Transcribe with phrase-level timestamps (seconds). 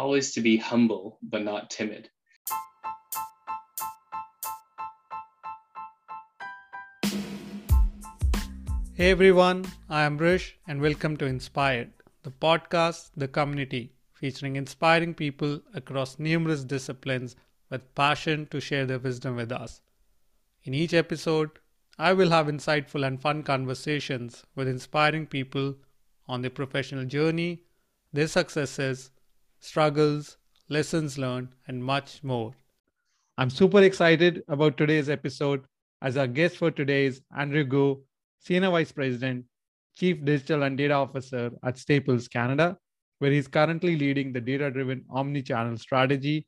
[0.00, 2.08] always to be humble, but not timid.
[8.94, 11.92] Hey everyone, I am Rish and welcome to Inspired,
[12.22, 17.36] the podcast, the community, featuring inspiring people across numerous disciplines
[17.68, 19.82] with passion to share their wisdom with us.
[20.64, 21.50] In each episode,
[21.98, 25.74] I will have insightful and fun conversations with inspiring people
[26.26, 27.64] on their professional journey,
[28.14, 29.10] their successes,
[29.60, 30.38] struggles,
[30.68, 32.52] lessons learned, and much more.
[33.38, 35.64] I'm super excited about today's episode
[36.02, 38.02] as our guest for today is Andrew Go,
[38.40, 39.44] Senior Vice President,
[39.94, 42.76] Chief Digital and Data Officer at Staples Canada,
[43.18, 46.46] where he's currently leading the data driven omni-channel strategy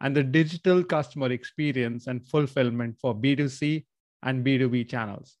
[0.00, 3.84] and the digital customer experience and fulfillment for B2C
[4.22, 5.36] and B2B channels.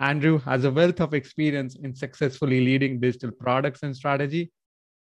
[0.00, 4.50] Andrew has a wealth of experience in successfully leading digital products and strategy,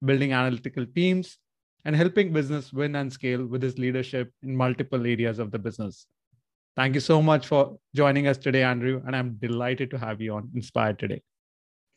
[0.04, 1.38] building analytical teams,
[1.86, 6.06] and helping business win and scale with his leadership in multiple areas of the business.
[6.76, 10.36] Thank you so much for joining us today, Andrew, and I'm delighted to have you
[10.36, 11.22] on Inspired today.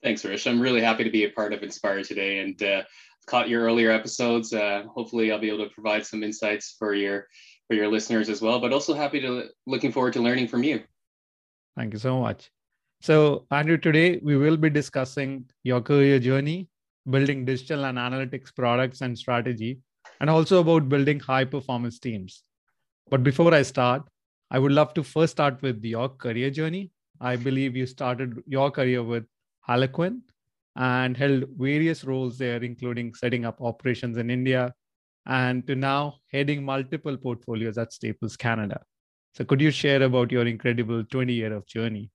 [0.02, 0.46] Thanks, Rish.
[0.46, 2.82] I'm really happy to be a part of Inspired today and uh,
[3.26, 4.52] caught your earlier episodes.
[4.52, 7.26] Uh, hopefully, I'll be able to provide some insights for your
[7.68, 8.60] for your listeners as well.
[8.60, 10.82] But also happy to looking forward to learning from you.
[11.76, 12.50] Thank you so much.
[13.00, 16.68] So, Andrew, today we will be discussing your career journey,
[17.08, 19.80] building digital and analytics products and strategy,
[20.20, 22.44] and also about building high performance teams.
[23.10, 24.02] But before I start,
[24.50, 26.90] I would love to first start with your career journey.
[27.20, 29.24] I believe you started your career with
[29.60, 30.22] Harlequin
[30.76, 34.74] and held various roles there, including setting up operations in India
[35.26, 38.82] and to now heading multiple portfolios at Staples Canada.
[39.34, 42.10] So, could you share about your incredible 20 year of journey?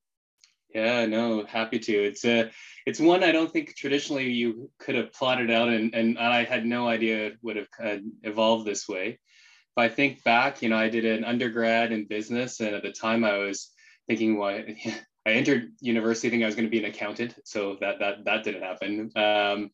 [0.73, 1.93] Yeah, no, happy to.
[1.93, 2.51] It's a,
[2.85, 6.65] it's one I don't think traditionally you could have plotted out, and and I had
[6.65, 9.07] no idea it would have uh, evolved this way.
[9.09, 12.91] If I think back, you know, I did an undergrad in business, and at the
[12.91, 13.71] time I was
[14.07, 14.49] thinking, well,
[15.25, 18.43] I entered university thinking I was going to be an accountant, so that that that
[18.43, 19.11] didn't happen.
[19.15, 19.71] Um,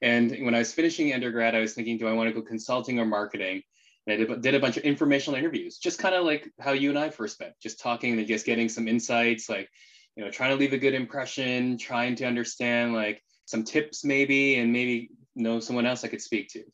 [0.00, 2.98] and when I was finishing undergrad, I was thinking, do I want to go consulting
[2.98, 3.62] or marketing?
[4.06, 6.90] And I did, did a bunch of informational interviews, just kind of like how you
[6.90, 9.68] and I first met, just talking and just getting some insights, like
[10.16, 14.56] you know, trying to leave a good impression, trying to understand like some tips maybe,
[14.56, 16.64] and maybe know someone else I could speak to.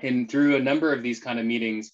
[0.00, 1.92] And through a number of these kind of meetings,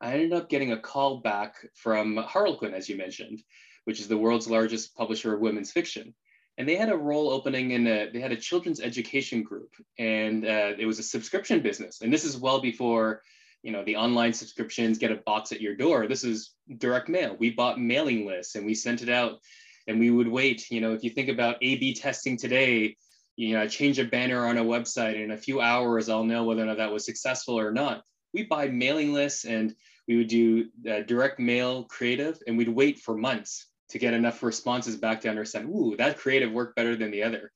[0.00, 3.42] I ended up getting a call back from Harlequin, as you mentioned
[3.84, 6.14] which is the world's largest publisher of women's fiction.
[6.58, 10.44] And they had a role opening in a, they had a children's education group and
[10.44, 12.00] uh, it was a subscription business.
[12.02, 13.22] And this is well before,
[13.62, 16.06] you know, the online subscriptions get a box at your door.
[16.06, 17.36] This is direct mail.
[17.38, 19.38] We bought mailing lists and we sent it out
[19.86, 20.70] and we would wait.
[20.70, 22.96] You know, if you think about A-B testing today,
[23.36, 26.24] you know, I change a banner on a website and in a few hours, I'll
[26.24, 28.02] know whether or not that was successful or not.
[28.34, 29.74] We buy mailing lists and
[30.06, 34.42] we would do uh, direct mail creative and we'd wait for months to get enough
[34.42, 37.50] responses back to understand, ooh, that creative worked better than the other.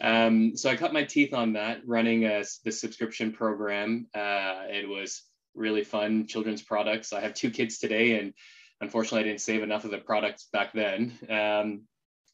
[0.00, 4.06] Um, so I cut my teeth on that running a, the subscription program.
[4.14, 5.22] Uh, it was
[5.54, 7.12] really fun, children's products.
[7.12, 8.32] I have two kids today, and
[8.80, 11.18] unfortunately, I didn't save enough of the products back then.
[11.28, 11.82] Um,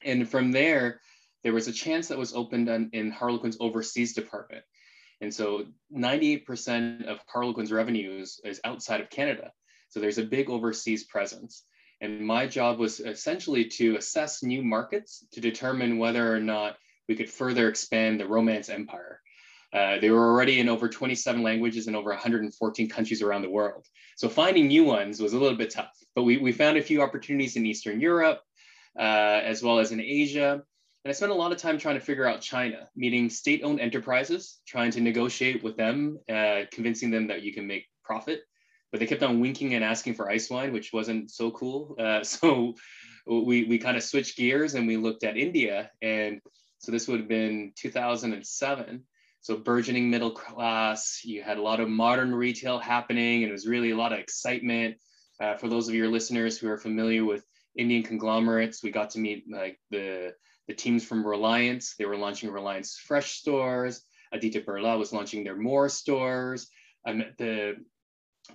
[0.03, 1.01] and from there,
[1.43, 4.65] there was a chance that was opened on, in Harlequin's overseas department.
[5.21, 9.53] And so 98% of Harlequin's revenues is outside of Canada.
[9.89, 11.65] So there's a big overseas presence.
[12.01, 16.77] And my job was essentially to assess new markets to determine whether or not
[17.09, 19.21] we could further expand the Romance empire.
[19.73, 23.85] Uh, they were already in over 27 languages in over 114 countries around the world.
[24.17, 27.03] So finding new ones was a little bit tough, but we, we found a few
[27.03, 28.41] opportunities in Eastern Europe,
[28.99, 29.03] uh,
[29.43, 30.53] as well as in Asia.
[31.05, 33.81] And I spent a lot of time trying to figure out China, meeting state owned
[33.81, 38.41] enterprises, trying to negotiate with them, uh, convincing them that you can make profit
[38.91, 41.97] but they kept on winking and asking for ice wine, which wasn't so cool.
[41.99, 42.75] Uh, so
[43.27, 45.91] we, we kind of switched gears and we looked at India.
[46.01, 46.41] And
[46.79, 49.05] so this would have been 2007.
[49.47, 53.65] So burgeoning middle class, you had a lot of modern retail happening, and it was
[53.65, 54.97] really a lot of excitement.
[55.41, 57.47] Uh, for those of your listeners who are familiar with
[57.79, 60.35] Indian conglomerates, we got to meet like the
[60.67, 61.95] the teams from Reliance.
[61.97, 64.03] They were launching Reliance Fresh stores.
[64.33, 66.69] Aditya Birla was launching their More stores.
[67.07, 67.77] I met the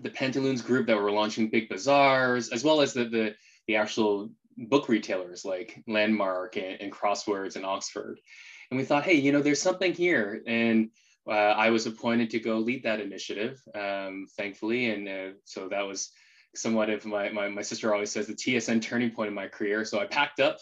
[0.01, 3.35] the Pantaloons group that were launching big bazaars, as well as the the,
[3.65, 8.19] the actual book retailers like Landmark and, and, Crosswords and Oxford.
[8.71, 10.41] And we thought, hey, you know, there's something here.
[10.47, 10.89] And
[11.27, 14.89] uh, I was appointed to go lead that initiative, um, thankfully.
[14.89, 16.11] And uh, so that was
[16.55, 19.85] somewhat of my, my, my sister always says the TSN turning point in my career.
[19.85, 20.57] So I packed up,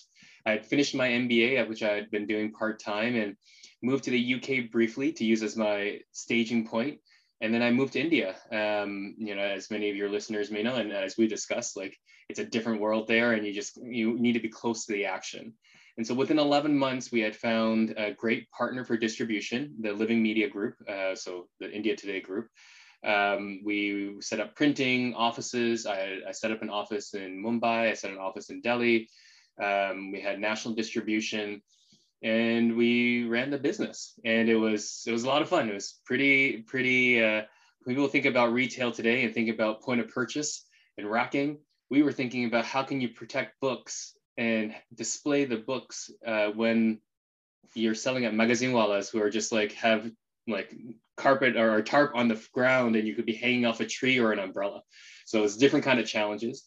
[0.46, 3.36] I had finished my MBA, which I had been doing part time, and
[3.82, 7.00] moved to the UK briefly to use as my staging point
[7.42, 8.36] and then I moved to India.
[8.52, 11.98] Um, you know, as many of your listeners may know, and as we discussed, like
[12.28, 15.06] it's a different world there, and you just you need to be close to the
[15.06, 15.54] action.
[16.00, 20.24] And so within 11 months, we had found a great partner for distribution, the Living
[20.24, 22.48] Media Group, uh, so the India Today Group.
[23.06, 25.86] Um, we set up printing offices.
[25.86, 27.92] I, I, set up an office in Mumbai.
[27.92, 29.10] I set an office in Delhi.
[29.62, 31.62] Um, we had national distribution,
[32.24, 34.18] and we ran the business.
[34.24, 35.68] And it was it was a lot of fun.
[35.68, 37.22] It was pretty pretty.
[37.22, 37.42] Uh,
[37.86, 40.66] people think about retail today and think about point of purchase
[40.98, 41.58] and racking.
[41.90, 47.00] We were thinking about how can you protect books and display the books uh, when
[47.76, 50.10] you're selling at magazine wallas who are just like have
[50.48, 50.74] like
[51.18, 54.18] carpet or, or tarp on the ground and you could be hanging off a tree
[54.18, 54.82] or an umbrella.
[55.26, 56.64] So it's different kind of challenges.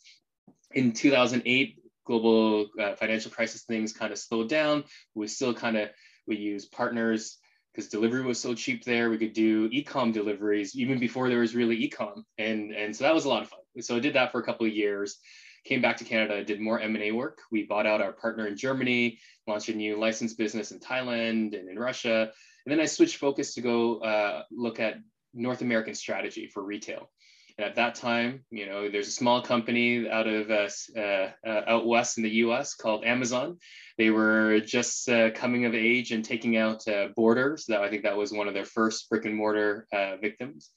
[0.73, 4.85] In 2008, global uh, financial crisis things kind of slowed down.
[5.15, 5.89] We still kind of
[6.27, 7.39] we use partners
[7.73, 9.09] because delivery was so cheap there.
[9.09, 13.15] We could do e-com deliveries even before there was really e-com, and and so that
[13.15, 13.61] was a lot of fun.
[13.81, 15.19] So I did that for a couple of years
[15.65, 17.41] came back to Canada, did more M&A work.
[17.51, 21.69] We bought out our partner in Germany, launched a new licensed business in Thailand and
[21.69, 22.31] in Russia.
[22.65, 24.97] And then I switched focus to go uh, look at
[25.35, 27.11] North American strategy for retail.
[27.59, 30.69] And at that time, you know, there's a small company out of uh,
[30.99, 32.75] uh, uh out west in the U.S.
[32.75, 33.59] called Amazon.
[33.99, 37.67] They were just uh, coming of age and taking out uh, Borders.
[37.67, 39.87] That I think that was one of their first brick and mortar
[40.21, 40.71] victims.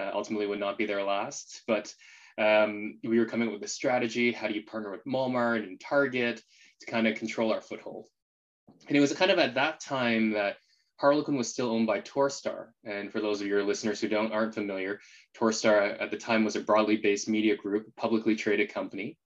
[0.00, 1.92] ultimately, would not be their last, but
[2.38, 4.32] um, we were coming up with a strategy.
[4.32, 6.42] How do you partner with Walmart and Target
[6.80, 8.06] to kind of control our foothold?
[8.88, 10.56] And it was kind of at that time that
[10.96, 12.68] Harlequin was still owned by Torstar.
[12.84, 15.00] And for those of your listeners who don't aren't familiar,
[15.36, 19.18] Torstar at the time was a broadly based media group, publicly traded company.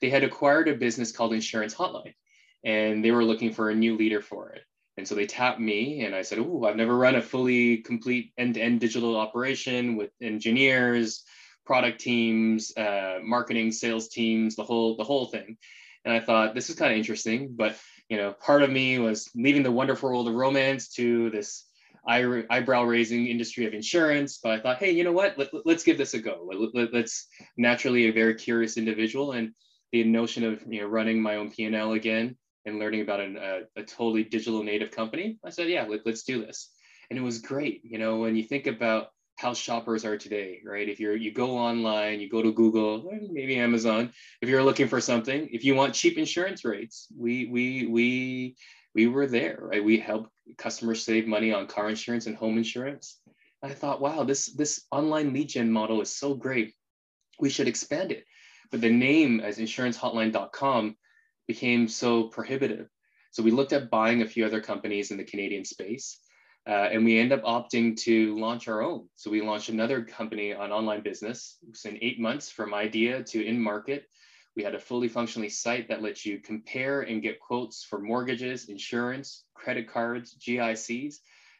[0.00, 2.14] They had acquired a business called Insurance Hotline,
[2.64, 4.62] and they were looking for a new leader for it.
[4.96, 8.32] And so they tapped me, and I said, "Oh, I've never run a fully complete
[8.38, 11.24] end-to-end digital operation with engineers,
[11.64, 15.56] product teams, uh, marketing, sales teams, the whole the whole thing.
[16.04, 17.76] And I thought this is kind of interesting, but
[18.08, 21.64] you know, part of me was leaving the wonderful world of romance to this
[22.06, 24.38] eye, eyebrow raising industry of insurance.
[24.42, 25.38] But I thought, hey, you know what?
[25.38, 26.50] Let, us give this a go.
[26.74, 27.26] Let, us
[27.56, 29.54] naturally a very curious individual, and
[29.92, 33.60] the notion of you know running my own P&L again and learning about an, a,
[33.76, 35.38] a totally digital native company.
[35.44, 36.70] I said, yeah, let, let's do this.
[37.10, 37.82] And it was great.
[37.84, 40.88] You know, when you think about how shoppers are today, right?
[40.88, 45.00] If you're you go online, you go to Google, maybe Amazon, if you're looking for
[45.00, 48.56] something, if you want cheap insurance rates, we we we
[48.94, 49.84] we were there, right?
[49.84, 53.20] We help customers save money on car insurance and home insurance.
[53.62, 56.74] I thought, wow, this this online lead gen model is so great.
[57.40, 58.24] We should expand it.
[58.70, 60.96] But the name as insurancehotline.com
[61.46, 62.88] became so prohibitive.
[63.32, 66.20] So we looked at buying a few other companies in the Canadian space
[66.66, 69.06] uh, and we end up opting to launch our own.
[69.16, 71.58] So we launched another company on online business.
[71.68, 74.08] It's in eight months from idea to in market.
[74.56, 78.68] We had a fully functionally site that lets you compare and get quotes for mortgages,
[78.68, 81.16] insurance, credit cards, GICs.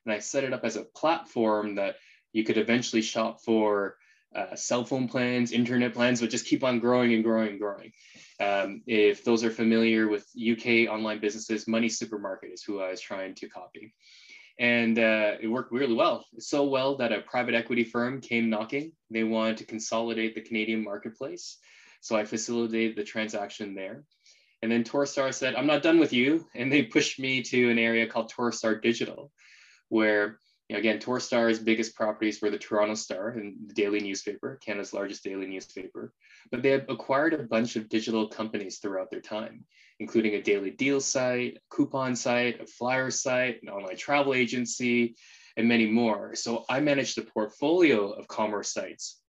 [0.07, 1.97] And I set it up as a platform that
[2.33, 3.97] you could eventually shop for
[4.35, 7.93] uh, cell phone plans, internet plans, but just keep on growing and growing and growing.
[8.41, 13.01] Um, if those are familiar with UK online businesses, Money Supermarket is who I was
[13.01, 13.95] trying to copy
[14.59, 16.25] and uh, it worked really well.
[16.39, 18.93] So well that a private equity firm came knocking.
[19.11, 21.59] They wanted to consolidate the Canadian marketplace,
[22.01, 24.05] so I facilitated the transaction there.
[24.63, 27.79] And then Torstar said, "I'm not done with you," and they pushed me to an
[27.79, 29.31] area called Torstar Digital,
[29.89, 34.59] where you know, again Torstar's biggest properties were the Toronto Star and the daily newspaper,
[34.65, 36.13] Canada's largest daily newspaper.
[36.51, 39.65] But they had acquired a bunch of digital companies throughout their time
[40.01, 45.15] including a daily deal site, a coupon site, a flyer site, an online travel agency,
[45.57, 46.35] and many more.
[46.35, 49.21] So I managed a portfolio of commerce sites.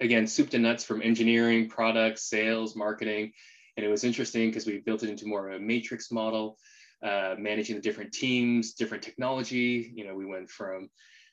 [0.00, 3.32] Again, soup to nuts from engineering, products, sales, marketing.
[3.76, 6.56] And it was interesting because we built it into more of a matrix model,
[7.02, 9.92] uh, managing the different teams, different technology.
[9.94, 10.90] You know, we went from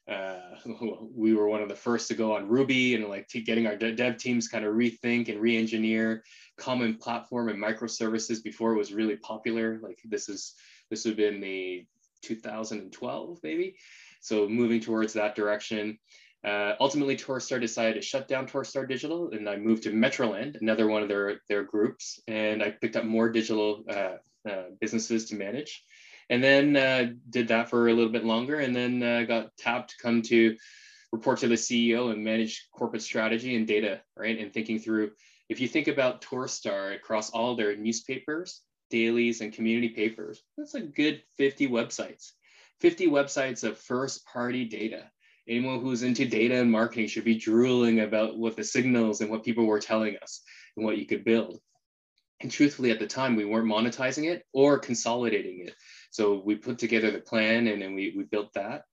[0.08, 0.40] uh,
[1.16, 4.18] we were one of the first to go on Ruby and like getting our dev
[4.18, 6.24] teams kind of rethink and re-engineer
[6.58, 9.80] common platform and microservices before it was really popular.
[9.82, 10.54] Like this is
[10.90, 11.86] this would have been the
[12.22, 13.76] 2012 maybe.
[14.22, 15.98] So moving towards that direction.
[16.44, 20.88] Uh, ultimately, Torstar decided to shut down Torstar Digital, and I moved to Metroland, another
[20.88, 24.18] one of their their groups, and I picked up more digital uh,
[24.50, 25.84] uh, businesses to manage.
[26.30, 29.92] And then uh, did that for a little bit longer and then uh, got tapped
[29.92, 30.56] to come to
[31.12, 34.40] report to the ceo and manage corporate strategy and data right?
[34.40, 35.12] And thinking through
[35.50, 40.82] if you think about torstar across all their newspapers dailies and community papers that's a
[40.82, 42.32] good 50 websites.
[42.82, 45.10] 50 websites of first party data.
[45.48, 49.44] Anyone who's into data and marketing should be drooling about what the signals and what
[49.44, 50.42] people were telling us
[50.76, 51.60] and what you could build.
[52.42, 55.74] And truthfully, at the time, we weren't monetizing it or consolidating it.
[56.12, 58.84] So we put together the plan and then we, we built that.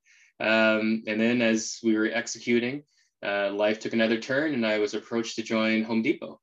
[0.41, 2.85] Um, and then as we were executing,
[3.25, 6.41] uh, life took another turn and I was approached to join Home Depot.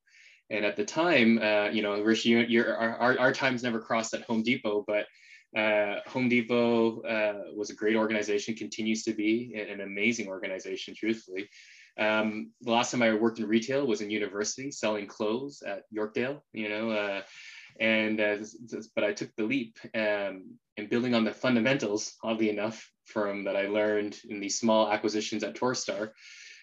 [0.49, 4.23] And at the time, uh, you know, Rishi, you're, our, our times never crossed at
[4.23, 5.05] Home Depot, but
[5.57, 11.49] uh, Home Depot uh, was a great organization, continues to be an amazing organization, truthfully.
[11.99, 16.39] Um, the last time I worked in retail was in university selling clothes at Yorkdale,
[16.53, 17.21] you know, uh,
[17.79, 18.37] and uh,
[18.95, 23.57] but I took the leap um, and building on the fundamentals, oddly enough, from that
[23.57, 26.11] I learned in these small acquisitions at Torstar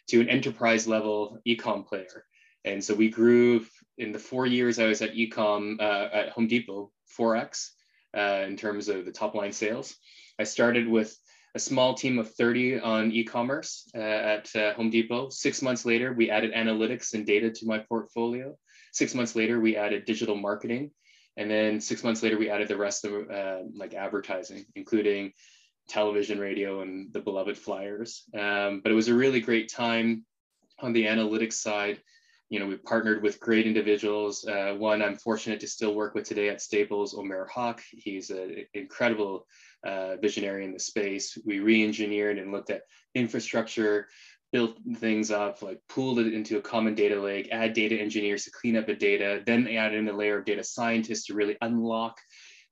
[0.09, 2.25] to an enterprise level ecom player.
[2.65, 3.65] And so we grew
[3.99, 7.71] in the four years I was at ecom uh, at Home Depot, 4x
[8.17, 9.95] uh, in terms of the top line sales.
[10.39, 11.17] I started with
[11.57, 15.31] a small team of 30 on e-commerce uh, at uh, Home Depot.
[15.31, 18.55] Six months later, we added analytics and data to my portfolio.
[18.93, 20.91] Six months later, we added digital marketing.
[21.39, 25.33] And then six months later, we added the rest of uh, like advertising, including
[25.89, 28.25] television, radio, and the beloved flyers.
[28.35, 30.27] Um, but it was a really great time
[30.81, 32.03] on the analytics side
[32.49, 34.47] you know, we partnered with great individuals.
[34.47, 37.83] Uh, one I'm fortunate to still work with today at Staples, Omer Hawk.
[37.91, 39.47] He's an incredible
[39.87, 41.39] uh, visionary in the space.
[41.45, 42.83] We re-engineered and looked at
[43.15, 44.09] infrastructure,
[44.53, 48.51] built things up, like pooled it into a common data lake, add data engineers to
[48.51, 52.19] clean up the data, then add in a layer of data scientists to really unlock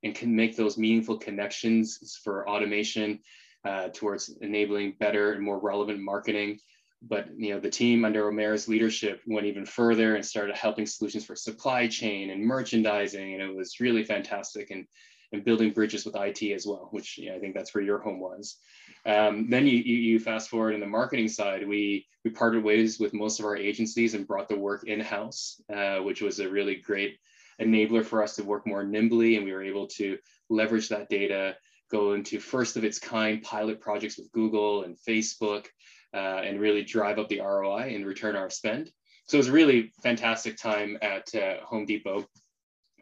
[0.03, 3.19] and can make those meaningful connections for automation
[3.63, 6.59] uh, towards enabling better and more relevant marketing
[7.07, 11.25] but you know the team under Omer's leadership went even further and started helping solutions
[11.25, 14.71] for supply chain and merchandising, and it was really fantastic.
[14.71, 14.85] And
[15.31, 18.57] and building bridges with IT as well, which I think that's where your home was.
[19.05, 22.99] Um, then you, you, you fast forward in the marketing side, we we parted ways
[22.99, 26.49] with most of our agencies and brought the work in house, uh, which was a
[26.49, 27.17] really great
[27.61, 30.17] enabler for us to work more nimbly, and we were able to
[30.49, 31.55] leverage that data,
[31.91, 35.67] go into first of its kind pilot projects with Google and Facebook,
[36.13, 38.91] uh, and really drive up the ROI and return our spend.
[39.27, 42.25] So it was a really fantastic time at uh, Home Depot.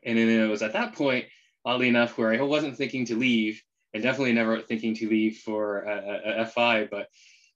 [0.05, 1.25] And then it was at that point,
[1.65, 3.61] oddly enough, where I wasn't thinking to leave
[3.93, 7.07] and definitely never thinking to leave for a, a FI, but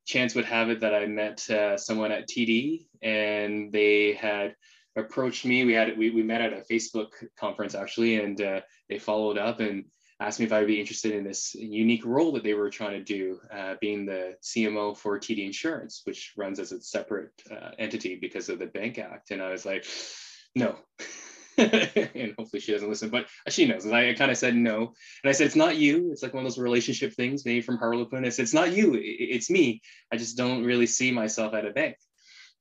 [0.05, 4.55] chance would have it that I met uh, someone at TD and they had
[4.95, 5.65] approached me.
[5.65, 9.59] We had we, we met at a Facebook conference actually, and uh, they followed up
[9.59, 9.85] and
[10.19, 13.03] asked me if I'd be interested in this unique role that they were trying to
[13.03, 18.15] do, uh, being the CMO for TD Insurance, which runs as a separate uh, entity
[18.15, 19.29] because of the Bank Act.
[19.31, 19.85] And I was like,
[20.55, 20.75] no.
[22.15, 23.85] and hopefully she doesn't listen, but she knows.
[23.85, 24.93] And I kind of said no.
[25.23, 26.11] And I said, it's not you.
[26.11, 28.25] It's like one of those relationship things, maybe from Harlequin.
[28.25, 28.97] I said, it's not you.
[29.01, 29.81] It's me.
[30.11, 31.97] I just don't really see myself at a bank.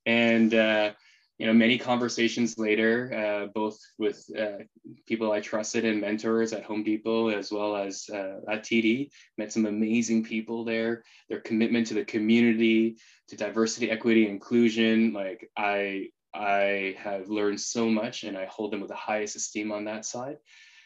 [0.07, 0.93] And uh,
[1.39, 4.65] you know, many conversations later, uh, both with uh,
[5.07, 9.53] people I trusted and mentors at Home Depot as well as uh, at TD, met
[9.53, 11.05] some amazing people there.
[11.29, 12.97] Their commitment to the community,
[13.29, 18.81] to diversity, equity, inclusion, like I, I have learned so much, and I hold them
[18.81, 20.37] with the highest esteem on that side.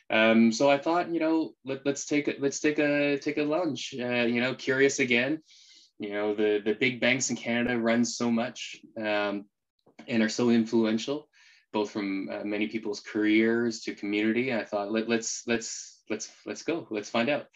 [0.08, 3.42] Um, so I thought, you know, let, us take a, let's take a take a
[3.42, 3.94] lunch.
[3.98, 5.42] Uh, you know, curious again.
[5.98, 8.76] You know, the the big banks in Canada run so much.
[8.96, 9.44] Um,
[10.08, 11.28] and are so influential,
[11.72, 14.54] both from uh, many people's careers to community.
[14.54, 16.86] I thought Let, let's let's let's let's go.
[16.90, 17.46] Let's find out.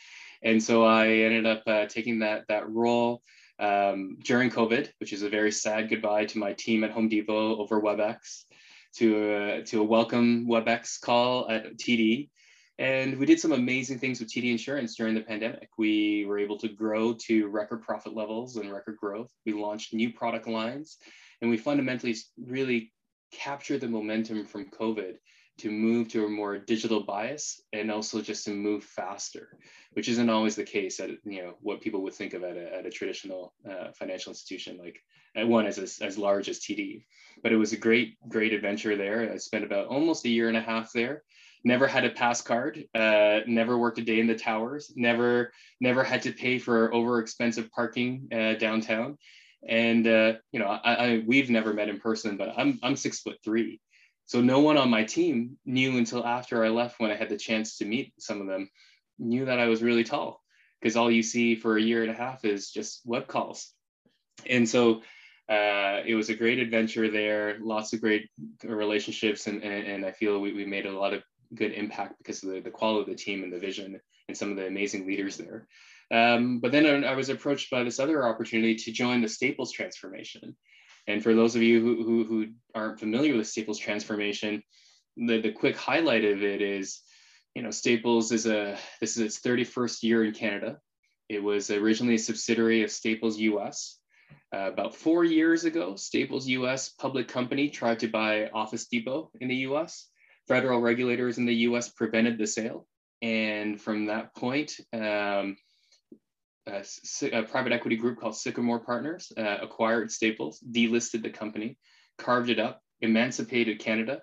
[0.42, 3.22] And so I ended up uh, taking that that role
[3.58, 7.56] um, during COVID, which is a very sad goodbye to my team at Home Depot
[7.56, 8.44] over WebEx,
[8.96, 12.30] to a, to a welcome WebEx call at TD.
[12.78, 15.68] And we did some amazing things with TD Insurance during the pandemic.
[15.78, 19.30] We were able to grow to record profit levels and record growth.
[19.46, 20.99] We launched new product lines
[21.40, 22.92] and we fundamentally really
[23.32, 25.14] captured the momentum from COVID
[25.58, 29.58] to move to a more digital bias and also just to move faster,
[29.92, 32.75] which isn't always the case at you know what people would think of at a,
[32.75, 35.00] at a traditional uh, financial institution like
[35.37, 37.04] at one as, as, as large as TD.
[37.42, 39.30] But it was a great great adventure there.
[39.32, 41.23] I spent about almost a year and a half there.
[41.66, 42.84] Never had a pass card.
[42.94, 44.92] Uh, never worked a day in the towers.
[44.96, 49.18] Never never had to pay for over expensive parking uh, downtown
[49.66, 53.20] and uh, you know, I, I, we've never met in person, but I'm I'm six
[53.20, 53.80] foot three,
[54.26, 57.37] so no one on my team knew until after I left when I had the
[57.37, 58.71] chance to meet some of them,
[59.19, 60.43] knew that I was really tall,
[60.81, 63.73] because all you see for a year and a half is just web calls,
[64.49, 65.02] and so
[65.49, 68.28] uh, it was a great adventure there, lots of great
[68.62, 71.23] relationships, and and, and I feel we, we made a lot of
[71.54, 74.50] good impact because of the, the quality of the team and the vision and some
[74.50, 75.69] of the amazing leaders there.
[76.11, 80.57] Um, but then I was approached by this other opportunity to join the Staples transformation.
[81.06, 84.62] And for those of you who, who, who aren't familiar with Staples transformation,
[85.16, 87.00] the, the quick highlight of it is,
[87.54, 90.78] you know, Staples is a, this is its 31st year in Canada.
[91.28, 93.99] It was originally a subsidiary of Staples US.
[94.54, 99.49] Uh, about four years ago, Staples US public company tried to buy Office Depot in
[99.49, 100.08] the US.
[100.49, 102.87] Federal regulators in the US prevented the sale.
[103.23, 105.56] And from that point, um,
[106.66, 111.78] a, private equity group called Sycamore Partners uh, acquired Staples, delisted the company,
[112.18, 114.23] carved it up, emancipated Canada,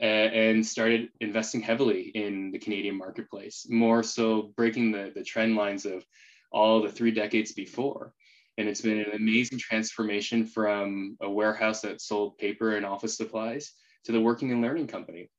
[0.00, 5.56] uh, and started investing heavily in the Canadian marketplace, more so breaking the, the trend
[5.56, 6.04] lines of
[6.52, 8.12] all the three decades before.
[8.58, 13.72] And it's been an amazing transformation from a warehouse that sold paper and office supplies
[14.04, 15.30] to the working and learning company.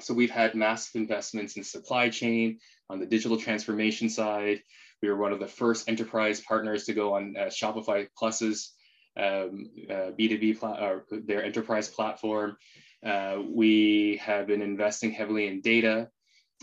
[0.00, 4.62] So we've had massive investments in supply chain, on the digital transformation side.
[5.02, 8.72] We were one of the first enterprise partners to go on uh, Shopify Plus's
[9.16, 12.56] um, uh, B2B, pla- or their enterprise platform.
[13.04, 16.08] Uh, we have been investing heavily in data.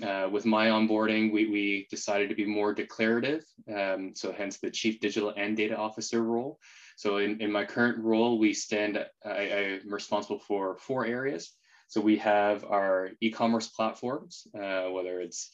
[0.02, 3.44] Uh, with my onboarding, we, we decided to be more declarative.
[3.74, 6.60] Um, so hence the chief digital and data officer role.
[6.96, 11.52] So in, in my current role, we stand, I, I'm responsible for four areas.
[11.90, 15.52] So we have our e-commerce platforms, uh, whether it's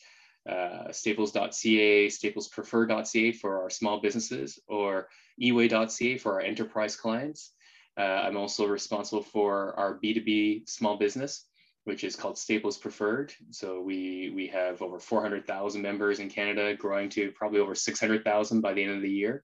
[0.48, 5.08] uh, staples.ca, staplespreferred.ca for our small businesses, or
[5.42, 7.54] eway.ca for our enterprise clients.
[7.98, 11.46] Uh, I'm also responsible for our B2B small business,
[11.84, 13.34] which is called Staples Preferred.
[13.52, 18.74] So we, we have over 400,000 members in Canada, growing to probably over 600,000 by
[18.74, 19.44] the end of the year.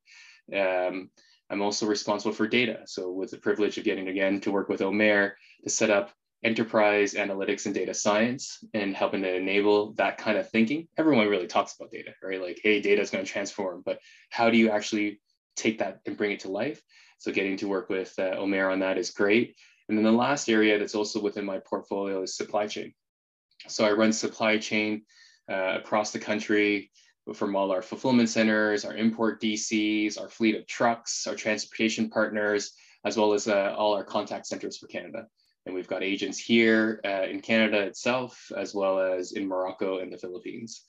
[0.54, 1.10] Um,
[1.50, 2.82] I'm also responsible for data.
[2.86, 6.12] So with the privilege of getting again to work with Omer to set up
[6.44, 10.88] enterprise analytics and data science and helping to enable that kind of thinking.
[10.98, 12.42] Everyone really talks about data, right?
[12.42, 14.00] Like, hey, data is going to transform, but
[14.30, 15.22] how do you actually
[15.56, 16.82] take that and bring it to life?
[17.18, 19.56] So getting to work with uh, Omer on that is great.
[19.88, 22.94] And then the last area that's also within my portfolio is supply chain.
[23.68, 25.03] So I run supply chain
[25.51, 26.92] uh, across the country
[27.33, 32.74] from all our fulfillment centers, our import DCs, our fleet of trucks, our transportation partners,
[33.03, 35.27] as well as uh, all our contact centers for Canada.
[35.66, 40.12] And we've got agents here uh, in Canada itself, as well as in Morocco and
[40.12, 40.84] the Philippines.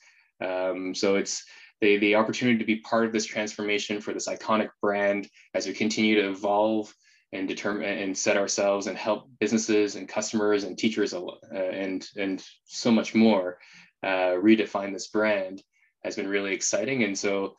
[0.45, 1.45] Um, so it's
[1.81, 5.73] the, the opportunity to be part of this transformation for this iconic brand as we
[5.73, 6.95] continue to evolve
[7.33, 12.45] and determine and set ourselves and help businesses and customers and teachers uh, and, and
[12.65, 13.59] so much more
[14.03, 15.63] uh, redefine this brand
[16.05, 17.03] has been really exciting.
[17.03, 17.57] And so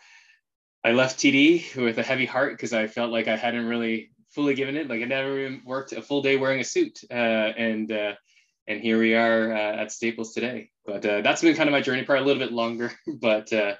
[0.83, 4.53] I left TD with a heavy heart because I felt like I hadn't really fully
[4.53, 4.87] given it.
[4.87, 8.13] Like I never even worked a full day wearing a suit, uh, and uh,
[8.67, 10.69] and here we are uh, at Staples today.
[10.85, 12.91] But uh, that's been kind of my journey, probably a little bit longer.
[13.27, 13.73] But uh,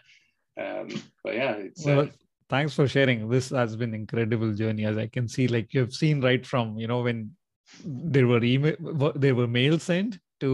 [0.63, 0.87] um,
[1.23, 1.51] but yeah.
[1.85, 2.09] Uh, well,
[2.49, 3.29] thanks for sharing.
[3.29, 5.47] This has been incredible journey, as I can see.
[5.47, 7.31] Like you've seen right from you know when
[7.85, 8.75] there were email,
[9.15, 10.51] there were mail sent to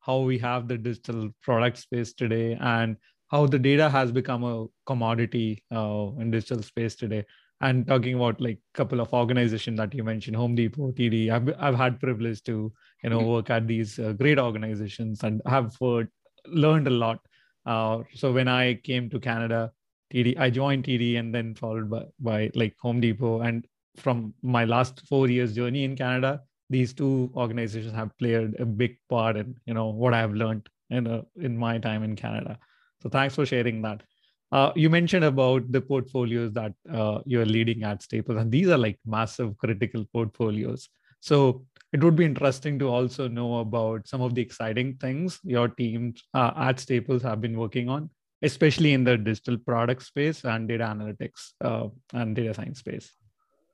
[0.00, 2.96] how we have the digital product space today and
[3.28, 7.24] how the data has become a commodity in digital space today
[7.60, 11.48] and talking about like a couple of organizations that you mentioned home depot td i've,
[11.58, 13.28] I've had privilege to you know mm-hmm.
[13.28, 16.02] work at these uh, great organizations and have uh,
[16.46, 17.20] learned a lot.
[17.64, 19.72] Uh, so when i came to canada
[20.12, 23.40] td i joined td and then followed by, by like home depot.
[23.40, 23.66] And
[23.96, 28.98] from my last four years journey in canada these two organizations have played a big
[29.08, 32.58] part in you know what i have learned in, uh, in my time in canada.
[33.02, 34.02] So thanks for sharing that
[34.52, 38.78] uh, you mentioned about the portfolios that uh, you're leading at Staples, and these are
[38.78, 40.88] like massive critical portfolios.
[41.20, 45.68] So it would be interesting to also know about some of the exciting things your
[45.68, 48.10] team uh, at Staples have been working on,
[48.42, 53.12] especially in the digital product space and data analytics uh, and data science space.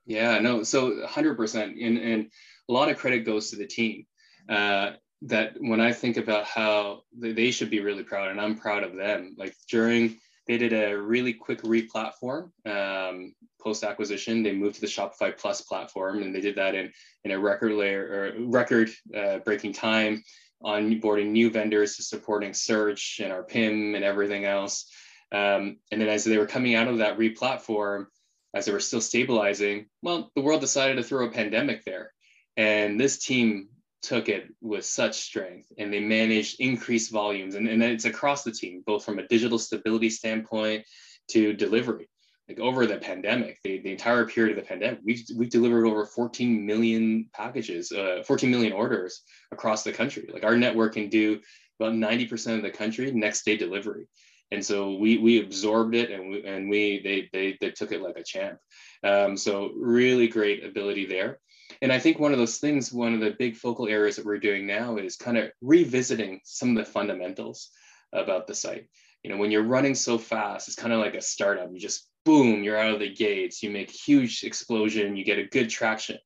[0.06, 1.62] Yeah, no, so 100%.
[1.62, 2.30] And, and
[2.68, 4.06] a lot of credit goes to the team.
[4.48, 8.82] Uh, that when I think about how they should be really proud, and I'm proud
[8.82, 9.37] of them.
[9.38, 14.42] Like during they did a really quick replatform um, post acquisition.
[14.42, 16.92] They moved to the Shopify Plus platform, and they did that in
[17.24, 20.22] in a record layer or record uh, breaking time,
[20.62, 24.90] onboarding new vendors to supporting search and our PIM and everything else.
[25.31, 28.09] Um, and then as they were coming out of that re-platform,
[28.55, 32.12] as they were still stabilizing, well, the world decided to throw a pandemic there,
[32.57, 33.68] and this team
[34.03, 37.55] took it with such strength and they managed increased volumes.
[37.55, 40.85] And, and it's across the team both from a digital stability standpoint
[41.29, 42.09] to delivery.
[42.49, 46.05] Like over the pandemic the, the entire period of the pandemic we've, we've delivered over
[46.05, 50.29] 14 million packages uh, 14 million orders across the country.
[50.33, 51.41] Like our network can do
[51.79, 54.07] about 90% of the country next day delivery.
[54.51, 58.03] And so we we absorbed it and we and we they they, they took it
[58.03, 58.59] like a champ.
[59.03, 61.38] Um, so really great ability there
[61.83, 64.38] and i think one of those things one of the big focal areas that we're
[64.38, 67.71] doing now is kind of revisiting some of the fundamentals
[68.12, 68.88] about the site.
[69.23, 71.71] You know when you're running so fast it's kind of like a startup.
[71.73, 73.62] You just boom you're out of the gates.
[73.62, 75.16] You make huge explosion.
[75.16, 76.18] You get a good traction.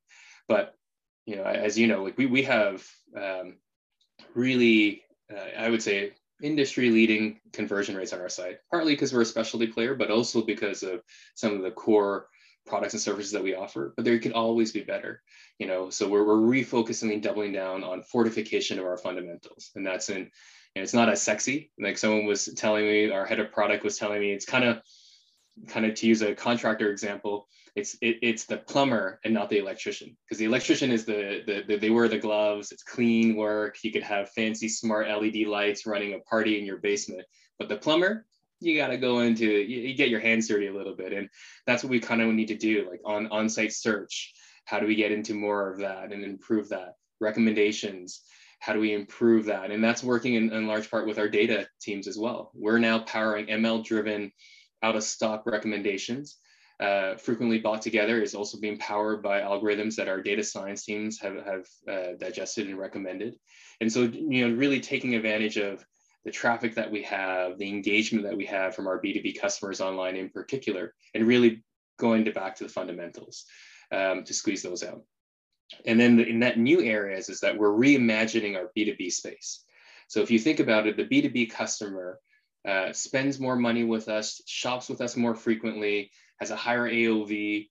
[0.48, 0.74] But
[1.26, 3.56] you know as you know like we, we have um,
[4.34, 9.22] really uh, i would say industry leading conversion rates on our site, partly because we're
[9.22, 11.02] a specialty player, but also because of
[11.34, 12.28] some of the core
[12.66, 15.22] products and services that we offer, but there can always be better,
[15.58, 19.70] you know, so we're, we're refocusing and doubling down on fortification of our fundamentals.
[19.74, 21.70] And that's in, and it's not as sexy.
[21.78, 24.80] Like someone was telling me, our head of product was telling me, it's kind of,
[25.68, 29.58] kind of to use a contractor example, it's it, it's the plumber and not the
[29.58, 33.76] electrician because the electrician is the, the, the they wear the gloves it's clean work
[33.82, 37.22] you could have fancy smart led lights running a party in your basement
[37.58, 38.24] but the plumber
[38.60, 41.28] you got to go into you, you, get your hands dirty a little bit and
[41.66, 44.32] that's what we kind of need to do like on on-site search.
[44.64, 46.94] How do we get into more of that and improve that?
[47.20, 48.22] Recommendations.
[48.58, 49.70] How do we improve that?
[49.70, 52.50] And that's working in, in large part with our data teams as well.
[52.54, 54.32] We're now powering ml driven
[54.82, 56.38] out of stock recommendations.
[56.78, 61.18] Uh, frequently bought together is also being powered by algorithms that our data science teams
[61.18, 63.34] have, have uh, digested and recommended.
[63.80, 65.84] And so, you know, really taking advantage of
[66.26, 70.16] the traffic that we have, the engagement that we have from our B2B customers online
[70.16, 71.62] in particular, and really
[72.00, 73.44] going to back to the fundamentals
[73.92, 75.02] um, to squeeze those out.
[75.86, 79.62] And then in that new areas is that we're reimagining our B2B space.
[80.08, 82.18] So if you think about it, the B2B customer
[82.66, 86.10] uh, spends more money with us, shops with us more frequently,
[86.40, 87.68] has a higher AOV.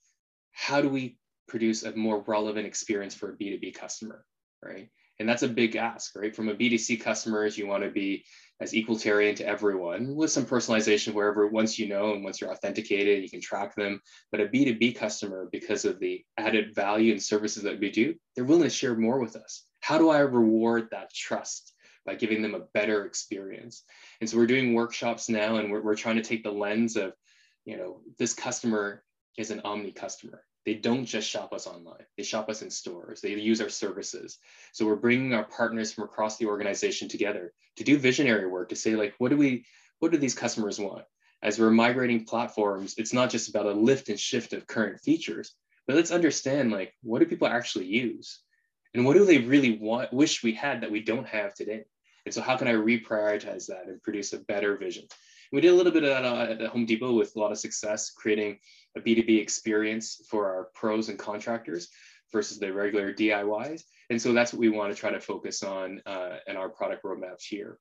[0.53, 1.17] How do we
[1.49, 4.25] produce a more relevant experience for a B2B customer,
[4.63, 4.89] right?
[5.19, 6.35] And that's a big ask, right?
[6.35, 8.25] From a B2C customers, you want to be
[8.59, 13.23] as equalitarian to everyone with some personalization wherever once you know and once you're authenticated,
[13.23, 14.01] you can track them.
[14.31, 18.45] But a B2B customer, because of the added value and services that we do, they're
[18.45, 19.63] willing to share more with us.
[19.81, 21.71] How do I reward that trust?
[22.05, 23.81] by giving them a better experience.
[24.21, 27.13] And so we're doing workshops now and we're, we're trying to take the lens of
[27.65, 29.03] you know, this customer
[29.37, 30.43] is an omni customer.
[30.65, 32.05] They don't just shop us online.
[32.17, 33.21] They shop us in stores.
[33.21, 34.39] They use our services.
[34.73, 38.75] So we're bringing our partners from across the organization together to do visionary work to
[38.75, 39.65] say like, what do we,
[39.99, 41.05] what do these customers want?
[41.43, 45.53] As we're migrating platforms, it's not just about a lift and shift of current features,
[45.85, 48.39] but let's understand like, what do people actually use?
[48.95, 51.83] And what do they really want, wish we had that we don't have today?
[52.25, 55.05] And so how can I reprioritize that and produce a better vision?
[55.51, 57.59] We did a little bit of that uh, at Home Depot with a lot of
[57.59, 58.59] success, creating
[58.95, 61.89] a B2B experience for our pros and contractors
[62.31, 63.83] versus the regular DIYs.
[64.09, 67.03] And so that's what we want to try to focus on uh, in our product
[67.03, 67.79] roadmaps here.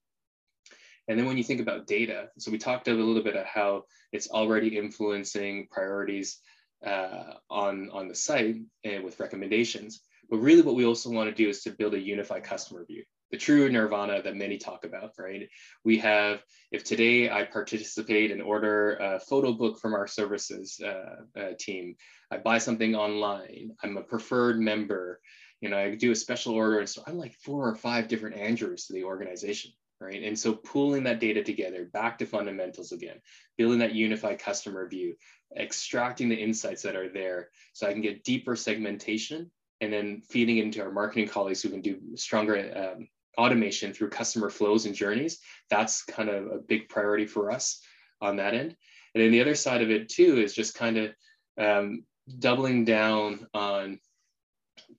[1.08, 3.84] And then when you think about data, so we talked a little bit of how
[4.12, 6.38] it's already influencing priorities
[6.84, 10.00] uh, on, on the site and with recommendations.
[10.30, 13.04] But really what we also want to do is to build a unified customer view
[13.34, 15.48] the true nirvana that many talk about, right?
[15.82, 21.16] We have, if today I participate and order a photo book from our services uh,
[21.36, 21.96] uh, team,
[22.30, 25.20] I buy something online, I'm a preferred member,
[25.60, 26.78] you know, I do a special order.
[26.78, 30.22] And so I'm like four or five different Andrews to the organization, right?
[30.22, 33.16] And so pooling that data together, back to fundamentals again,
[33.58, 35.16] building that unified customer view,
[35.58, 40.58] extracting the insights that are there so I can get deeper segmentation and then feeding
[40.58, 44.94] it into our marketing colleagues who can do stronger um, automation through customer flows and
[44.94, 45.40] journeys.
[45.70, 47.80] That's kind of a big priority for us
[48.20, 48.76] on that end.
[49.14, 51.14] And then the other side of it too is just kind of
[51.58, 52.04] um,
[52.38, 54.00] doubling down on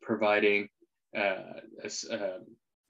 [0.02, 0.70] providing
[1.16, 1.60] uh,
[2.12, 2.40] uh,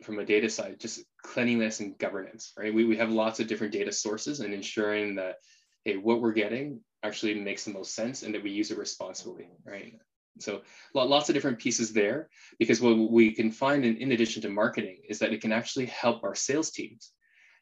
[0.03, 2.73] from a data side, just cleanliness and governance, right?
[2.73, 5.37] We, we have lots of different data sources and ensuring that,
[5.83, 9.47] hey, what we're getting actually makes the most sense and that we use it responsibly,
[9.65, 9.93] right?
[10.39, 10.61] So
[10.93, 14.99] lots of different pieces there because what we can find in, in addition to marketing
[15.07, 17.11] is that it can actually help our sales teams.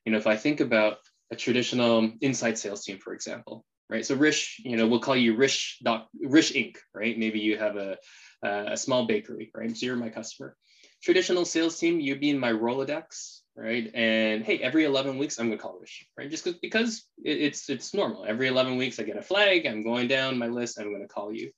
[0.06, 0.98] You know, if I think about
[1.32, 4.06] a traditional inside sales team, for example, right?
[4.06, 7.18] So Rish, you know, we'll call you Rish Doc, Rish Inc., right?
[7.18, 7.98] Maybe you have a,
[8.44, 9.76] a small bakery, right?
[9.76, 10.56] So you're my customer.
[11.02, 13.92] Traditional sales team, you'd be in my Rolodex, right?
[13.94, 16.30] And hey, every 11 weeks, I'm gonna call Rish, right?
[16.30, 18.26] Just because it's it's normal.
[18.26, 19.66] Every 11 weeks, I get a flag.
[19.66, 20.80] I'm going down my list.
[20.80, 21.52] I'm gonna call you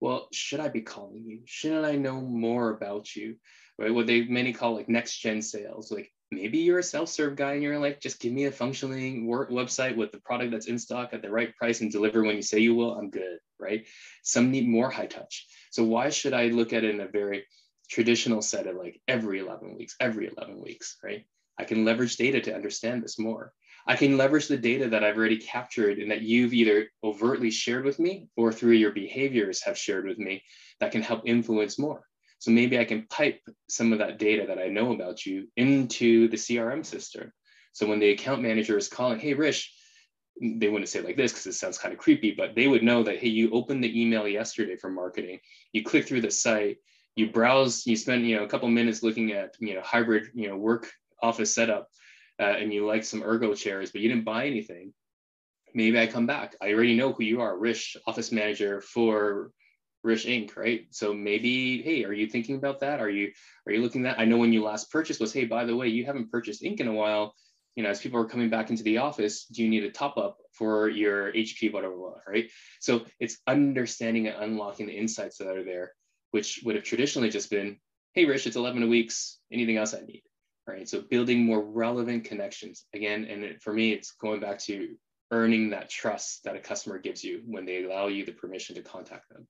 [0.00, 1.40] well, should I be calling you?
[1.44, 3.36] Shouldn't I know more about you?
[3.78, 3.92] Right?
[3.92, 5.90] What they many call like next gen sales.
[5.90, 9.50] Like maybe you're a self-serve guy and you're like, just give me a functioning work
[9.50, 12.42] website with the product that's in stock at the right price and deliver when you
[12.42, 12.94] say you will.
[12.94, 13.86] I'm good, right?
[14.22, 15.46] Some need more high touch.
[15.70, 17.44] So why should I look at it in a very
[17.88, 21.24] traditional set of like every 11 weeks, every 11 weeks, right?
[21.58, 23.52] I can leverage data to understand this more.
[23.86, 27.84] I can leverage the data that I've already captured and that you've either overtly shared
[27.84, 30.42] with me or through your behaviors have shared with me
[30.80, 32.02] that can help influence more.
[32.38, 36.28] So maybe I can pipe some of that data that I know about you into
[36.28, 37.32] the CRM system.
[37.72, 39.72] So when the account manager is calling, hey, Rish,
[40.40, 43.02] they wouldn't say like this because it sounds kind of creepy, but they would know
[43.02, 45.38] that, hey, you opened the email yesterday for marketing,
[45.72, 46.78] you click through the site,
[47.14, 50.48] you browse, you spend, you know, a couple minutes looking at, you know, hybrid, you
[50.48, 50.90] know, work
[51.22, 51.88] office setup,
[52.40, 54.92] uh, and you like some ergo chairs, but you didn't buy anything.
[55.74, 56.56] Maybe I come back.
[56.60, 59.50] I already know who you are, Rish, office manager for
[60.02, 60.56] Rish Inc.
[60.56, 60.86] Right.
[60.90, 63.00] So maybe, hey, are you thinking about that?
[63.00, 63.32] Are you
[63.66, 64.16] are you looking at?
[64.16, 64.22] That?
[64.22, 66.80] I know when you last purchased was, hey, by the way, you haven't purchased ink
[66.80, 67.34] in a while
[67.76, 70.16] you know, as people are coming back into the office, do you need a top
[70.16, 71.94] up for your HP, whatever,
[72.26, 72.50] right?
[72.80, 75.92] So it's understanding and unlocking the insights that are there,
[76.30, 77.78] which would have traditionally just been,
[78.14, 80.22] hey, Rish, it's 11 weeks, anything else I need,
[80.66, 80.88] right?
[80.88, 82.84] So building more relevant connections.
[82.94, 84.96] Again, and it, for me, it's going back to
[85.30, 88.82] earning that trust that a customer gives you when they allow you the permission to
[88.82, 89.46] contact them.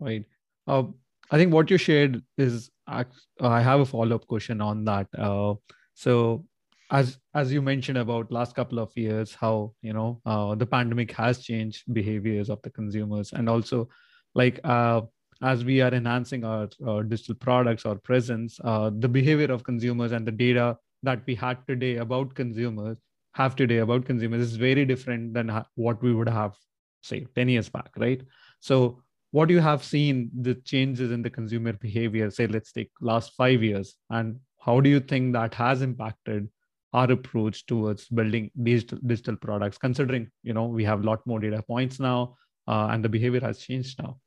[0.00, 0.24] Right.
[0.66, 0.84] Uh,
[1.30, 3.04] I think what you shared is, I
[3.40, 5.06] have a follow up question on that.
[5.16, 5.54] Uh,
[5.94, 6.44] so
[6.92, 11.10] as as you mentioned about last couple of years how you know uh, the pandemic
[11.12, 13.88] has changed behaviors of the consumers and also
[14.34, 15.00] like uh,
[15.42, 20.12] as we are enhancing our, our digital products or presence uh, the behavior of consumers
[20.12, 22.96] and the data that we had today about consumers
[23.34, 26.54] have today about consumers is very different than what we would have
[27.02, 28.22] say 10 years back right?
[28.60, 29.02] So
[29.32, 33.62] what you have seen the changes in the consumer behavior say let's take last 5
[33.62, 36.48] years and how do you think that has impacted
[36.92, 41.40] our approach towards building digital digital products considering you know we have a lot more
[41.40, 42.36] data points now
[42.68, 44.18] uh, and the behavior has changed now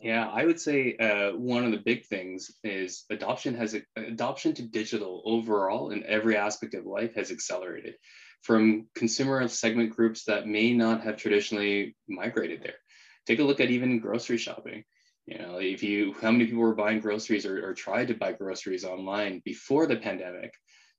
[0.00, 4.62] yeah i would say uh, one of the big things is adoption has adoption to
[4.62, 7.94] digital overall in every aspect of life has accelerated
[8.42, 12.78] from consumer segment groups that may not have traditionally migrated there
[13.26, 14.84] take a look at even grocery shopping
[15.26, 18.32] you know if you how many people were buying groceries or, or tried to buy
[18.32, 20.52] groceries online before the pandemic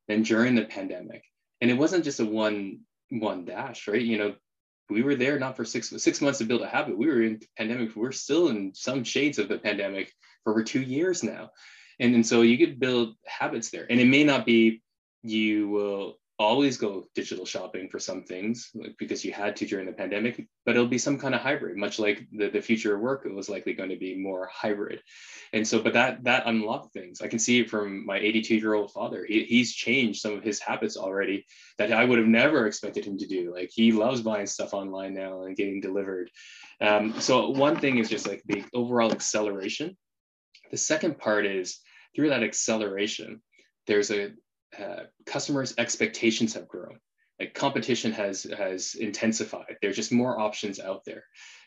[0.08, 1.24] than during the pandemic.
[1.62, 4.02] And it wasn't just a one one dash, right?
[4.02, 4.36] You know,
[4.90, 6.98] we were there not for six six months to build a habit.
[6.98, 7.96] We were in pandemic.
[7.96, 11.52] We're still in some shades of the pandemic for over two years now,
[12.00, 13.86] and and so you could build habits there.
[13.90, 14.82] And it may not be
[15.24, 19.88] you will always go digital shopping for some things like because you had to during
[19.88, 23.02] the pandemic but it'll be some kind of hybrid much like the, the future of
[23.02, 25.02] work it was likely going to be more hybrid.
[25.54, 27.22] And so but that that unlocked things.
[27.22, 29.26] I can see it from my 82 year old father.
[29.28, 31.46] He, he's changed some of his habits already
[31.78, 33.54] that i would have never expected him to do.
[33.54, 36.30] Like he loves buying stuff online now and getting delivered.
[36.82, 39.98] Um, so one thing is just like the overall acceleration.
[40.72, 41.80] The second part is
[42.16, 43.42] through that acceleration
[43.88, 44.32] there's a
[44.78, 47.00] uh, customers' expectations have grown.
[47.40, 49.78] Like competition has has intensified.
[49.82, 51.24] There's just more options out there.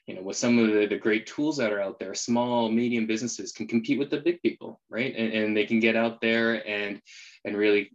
[0.07, 3.07] You know, with some of the, the great tools that are out there, small, medium
[3.07, 5.15] businesses can compete with the big people, right?
[5.17, 7.01] And, and they can get out there and
[7.45, 7.91] and really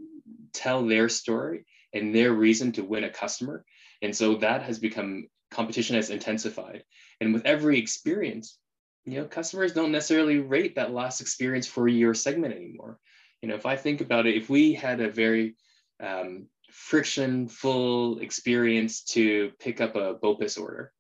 [0.54, 3.66] tell their story and their reason to win a customer.
[4.02, 6.84] And so that has become competition has intensified.
[7.20, 8.58] And with every experience,
[9.06, 13.00] you know, customers don't necessarily rate that last experience for your segment anymore
[13.46, 15.56] you know, if I think about it, if we had a very
[16.02, 20.92] um, friction-full experience to pick up a BOPUS order,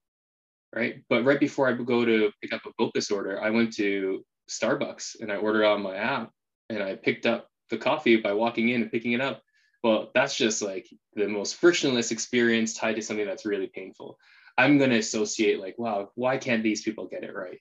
[0.71, 1.01] right?
[1.10, 5.19] But right before I go to pick up a BOPUS order, I went to Starbucks
[5.21, 6.29] and I ordered on my app
[6.69, 9.41] and I picked up the coffee by walking in and picking it up.
[9.84, 14.19] Well, that's just like the most frictionless experience tied to something that's really painful.
[14.55, 17.58] I'm going to associate like, wow, why can't these people get it right?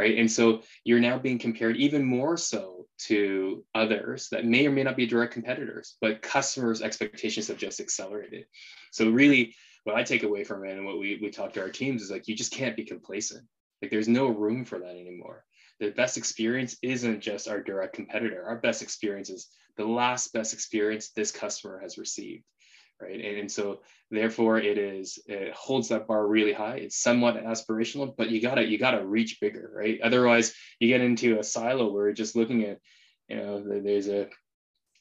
[0.00, 0.16] Right?
[0.16, 4.82] And so you're now being compared even more so to others that may or may
[4.82, 8.46] not be direct competitors, but customers' expectations have just accelerated.
[8.92, 11.68] So really, what I take away from it and what we, we talk to our
[11.68, 13.44] teams is like, you just can't be complacent.
[13.82, 15.44] Like there's no room for that anymore.
[15.80, 18.42] The best experience isn't just our direct competitor.
[18.46, 22.44] Our best experience is the last best experience this customer has received
[23.00, 23.20] right?
[23.20, 26.76] And, and so therefore it is it holds that bar really high.
[26.76, 30.00] It's somewhat aspirational, but you gotta you gotta reach bigger, right?
[30.02, 32.78] Otherwise you get into a silo where you're just looking at,
[33.28, 34.28] you know, there's a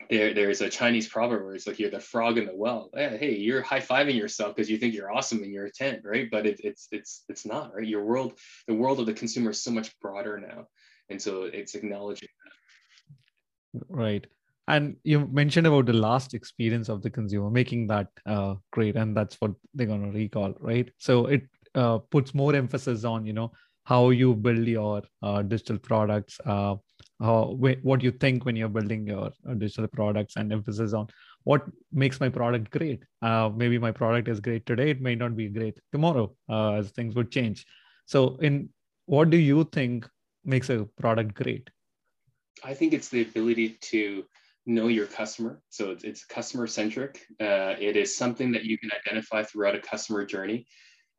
[0.09, 2.89] there, there's a Chinese proverb where it's like you're the frog in the well.
[2.95, 6.29] Hey, you're high fiving yourself because you think you're awesome in your tent, right?
[6.31, 7.85] But it, it's it's it's not, right?
[7.85, 8.33] Your world,
[8.67, 10.67] the world of the consumer is so much broader now,
[11.09, 12.29] and so it's acknowledging
[13.73, 13.83] that.
[13.87, 14.25] Right
[14.69, 19.17] and you mentioned about the last experience of the consumer making that uh, great and
[19.17, 21.43] that's what they're going to recall right so it
[21.75, 23.51] uh, puts more emphasis on you know
[23.83, 26.75] how you build your uh, digital products uh,
[27.21, 27.45] uh,
[27.89, 31.07] what you think when you're building your uh, digital products and emphasis on
[31.43, 33.03] what makes my product great.
[33.21, 37.15] Uh, maybe my product is great today; it may not be great tomorrow, as things
[37.15, 37.65] would change.
[38.05, 38.69] So, in
[39.05, 40.07] what do you think
[40.45, 41.69] makes a product great?
[42.63, 44.23] I think it's the ability to
[44.69, 45.61] know your customer.
[45.69, 47.25] So it's, it's customer centric.
[47.41, 50.67] Uh, it is something that you can identify throughout a customer journey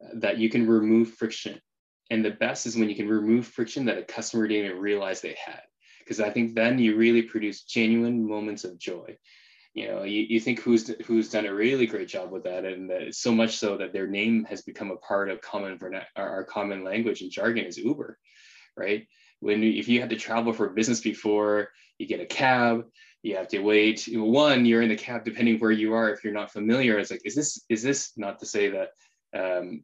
[0.02, 1.60] uh, that you can remove friction.
[2.10, 5.20] And the best is when you can remove friction that a customer didn't even realize
[5.20, 5.62] they had.
[5.98, 9.16] Because I think then you really produce genuine moments of joy.
[9.74, 12.90] You know, you, you think who's who's done a really great job with that, and
[12.90, 15.78] uh, so much so that their name has become a part of common
[16.16, 18.18] our, our common language and jargon is Uber,
[18.76, 19.06] right?
[19.38, 22.84] When if you had to travel for business before, you get a cab,
[23.22, 24.08] you have to wait.
[24.12, 27.22] One you're in the cab depending where you are if you're not familiar it's like
[27.24, 28.90] is this is this not to say that
[29.36, 29.82] um,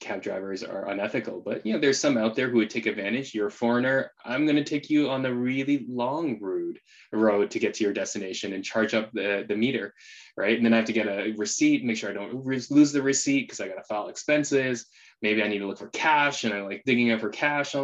[0.00, 3.34] cab drivers are unethical but you know there's some out there who would take advantage.
[3.34, 4.12] You're a foreigner.
[4.24, 6.78] I'm going to take you on the really long road
[7.12, 9.94] road to get to your destination and charge up the, the meter
[10.36, 10.56] right?
[10.56, 13.42] And then i have to get a receipt make sure i don't lose the receipt
[13.42, 14.86] because i got to file expenses.
[15.20, 17.74] Maybe i need to look for cash and i'm like digging up for cash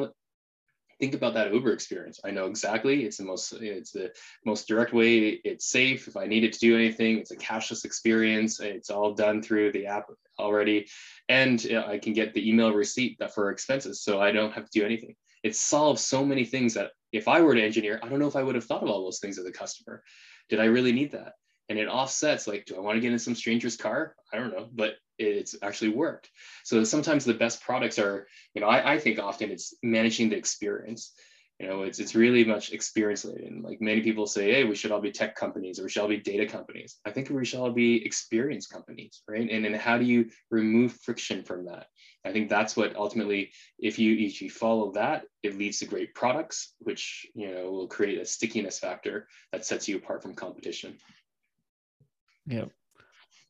[0.99, 2.21] think about that Uber experience.
[2.25, 3.05] I know exactly.
[3.05, 4.13] It's the most it's the
[4.45, 5.41] most direct way.
[5.45, 6.09] It's safe.
[6.09, 8.61] If I needed to do anything, it's a cashless experience.
[8.61, 10.07] It's all done through the app
[10.39, 10.89] already,
[11.29, 14.79] and I can get the email receipt that for expenses, so I don't have to
[14.81, 15.15] do anything.
[15.43, 18.37] It solves so many things that if I were to engineer, I don't know if
[18.37, 20.03] I would have thought of all those things as a customer.
[20.49, 21.35] Did I really need that?
[21.69, 24.17] And it offsets like, do I want to get in some stranger's car?
[24.33, 26.31] I don't know, but it's actually worked.
[26.65, 30.37] So sometimes the best products are, you know, I, I think often it's managing the
[30.37, 31.13] experience.
[31.61, 33.63] You know, it's it's really much experience laden.
[33.63, 36.09] Like many people say, hey, we should all be tech companies or we should all
[36.09, 36.99] be data companies.
[37.05, 39.49] I think we should all be experience companies, right?
[39.49, 41.87] And then how do you remove friction from that?
[42.25, 46.13] I think that's what ultimately, if you if you follow that, it leads to great
[46.13, 50.99] products, which you know will create a stickiness factor that sets you apart from competition.
[52.47, 52.67] Yeah.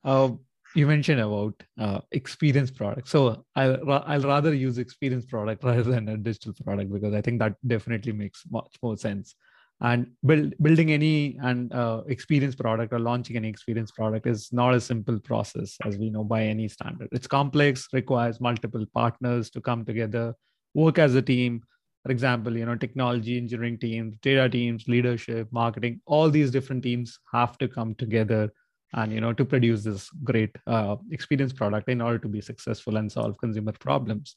[0.05, 0.41] Um,
[0.75, 3.09] you mentioned about uh, experience product.
[3.09, 7.39] So I'll, I'll rather use experience product rather than a digital product because i think
[7.39, 9.35] that definitely makes much more sense.
[9.81, 14.73] And build, building any and uh, experience product or launching any experience product is not
[14.73, 17.09] a simple process as we know by any standard.
[17.11, 20.35] It's complex requires multiple partners to come together
[20.75, 21.63] work as a team.
[22.05, 27.19] For example you know technology engineering teams data teams leadership marketing all these different teams
[27.33, 28.53] have to come together
[28.95, 32.97] and you know to produce this great uh, experience product in order to be successful
[32.97, 34.37] and solve consumer problems.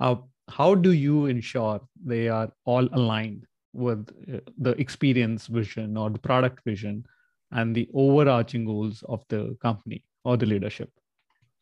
[0.00, 0.16] Uh,
[0.48, 6.18] how do you ensure they are all aligned with uh, the experience vision or the
[6.18, 7.04] product vision
[7.52, 10.90] and the overarching goals of the company or the leadership?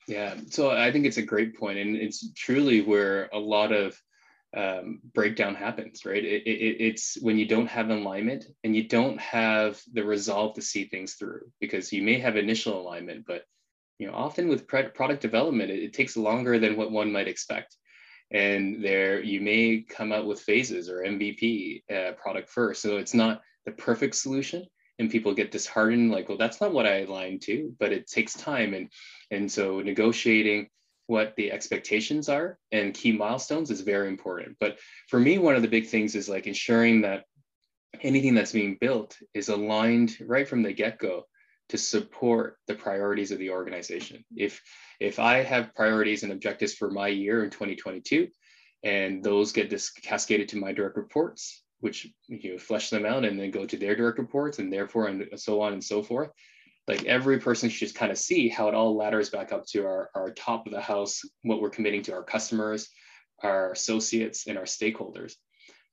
[0.07, 0.35] Yeah.
[0.50, 3.98] So i think it's a great point and it's truly where a lot of
[4.57, 6.25] um, breakdown happens, right?
[6.25, 10.62] It, it, it's when you don't have alignment and you don't have the resolve to
[10.62, 13.45] see things through because you may have initial alignment, but
[13.99, 17.77] you know, often with product development, it, it takes longer than what one might expect.
[18.31, 22.83] And there you may come out with phases or MVP uh, product first.
[22.83, 24.64] So it's not the perfect solution
[24.99, 28.35] and people get disheartened like, well, that's not what I aligned to, but it takes
[28.35, 28.75] time.
[28.75, 28.88] And,
[29.31, 30.69] and so negotiating
[31.07, 34.57] what the expectations are and key milestones is very important.
[34.59, 37.25] But for me, one of the big things is like ensuring that
[38.03, 41.27] anything that's being built is aligned right from the get-go
[41.69, 44.25] to support the priorities of the organization.
[44.37, 44.61] If
[45.01, 48.29] if I have priorities and objectives for my year in 2022,
[48.83, 53.38] and those get cascaded to my direct reports, which you know, flesh them out and
[53.38, 56.31] then go to their direct reports, and therefore and so on and so forth,
[56.87, 59.87] like every person should just kind of see how it all ladders back up to
[59.87, 62.88] our, our top of the house, what we're committing to our customers,
[63.42, 65.35] our associates, and our stakeholders.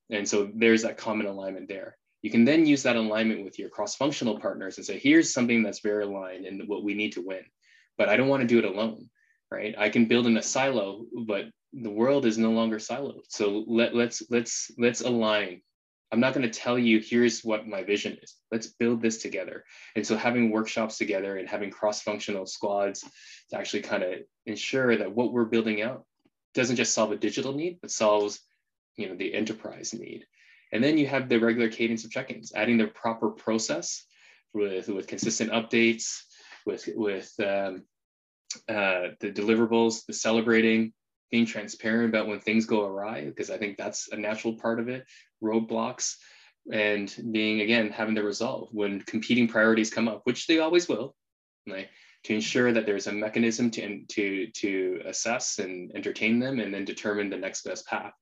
[0.09, 1.97] And so there's that common alignment there.
[2.21, 5.79] You can then use that alignment with your cross-functional partners and say, here's something that's
[5.79, 7.43] very aligned and what we need to win.
[7.97, 9.09] But I don't want to do it alone,
[9.49, 9.73] right?
[9.77, 13.23] I can build in a silo, but the world is no longer siloed.
[13.29, 15.61] So let, let's let's let's align
[16.11, 18.35] I'm not going to tell you, here's what my vision is.
[18.51, 19.63] Let's build this together.
[19.95, 23.05] And so having workshops together and having cross-functional squads
[23.49, 26.05] to actually kind of ensure that what we're building out
[26.53, 28.41] doesn't just solve a digital need, but solves,
[28.97, 30.25] you know, the enterprise need.
[30.73, 34.05] And then you have the regular cadence of check-ins, adding the proper process
[34.53, 36.23] with, with consistent updates,
[36.65, 37.83] with, with um,
[38.67, 40.91] uh, the deliverables, the celebrating,
[41.31, 44.89] being transparent about when things go awry, because I think that's a natural part of
[44.89, 45.05] it,
[45.43, 46.15] roadblocks,
[46.71, 51.15] and being, again, having the resolve when competing priorities come up, which they always will,
[51.67, 51.89] right?
[52.23, 56.85] to ensure that there's a mechanism to, to, to assess and entertain them and then
[56.85, 58.13] determine the next best path.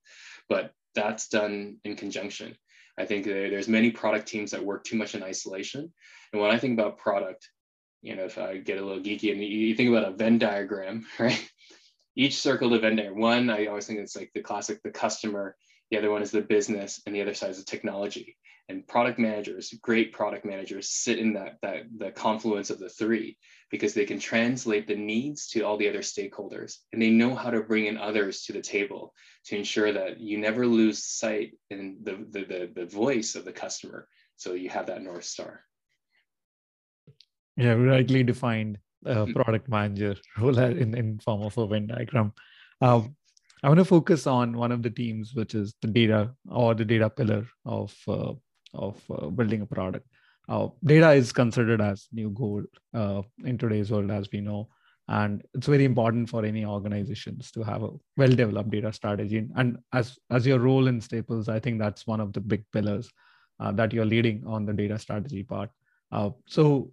[0.47, 2.55] But that's done in conjunction.
[2.97, 5.91] I think there's many product teams that work too much in isolation.
[6.31, 7.49] And when I think about product,
[8.01, 11.05] you know, if I get a little geeky and you think about a Venn diagram,
[11.19, 11.49] right?
[12.15, 15.55] Each circle of Venn diagram, one, I always think it's like the classic, the customer,
[15.89, 18.37] the other one is the business, and the other side is the technology.
[18.67, 23.37] And product managers, great product managers, sit in that that the confluence of the three
[23.71, 27.49] because they can translate the needs to all the other stakeholders, and they know how
[27.49, 29.13] to bring in others to the table
[29.45, 33.51] to ensure that you never lose sight in the the the, the voice of the
[33.51, 34.07] customer.
[34.37, 35.65] So you have that north star.
[37.57, 42.33] Yeah, rightly defined uh, product manager role in in form of a Venn diagram.
[42.81, 43.15] Um,
[43.61, 46.85] I want to focus on one of the teams, which is the data or the
[46.85, 48.33] data pillar of uh,
[48.73, 50.07] of uh, building a product.
[50.47, 54.69] Uh, data is considered as new gold uh, in today's world, as we know,
[55.09, 59.45] and it's very important for any organizations to have a well-developed data strategy.
[59.57, 63.11] And as as your role in Staples, I think that's one of the big pillars
[63.59, 65.69] uh, that you're leading on the data strategy part.
[66.13, 66.91] Uh, so,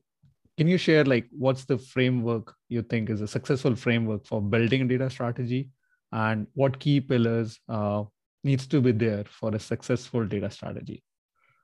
[0.58, 4.82] can you share like what's the framework you think is a successful framework for building
[4.82, 5.70] a data strategy
[6.12, 8.04] and what key pillars uh,
[8.44, 11.02] needs to be there for a successful data strategy?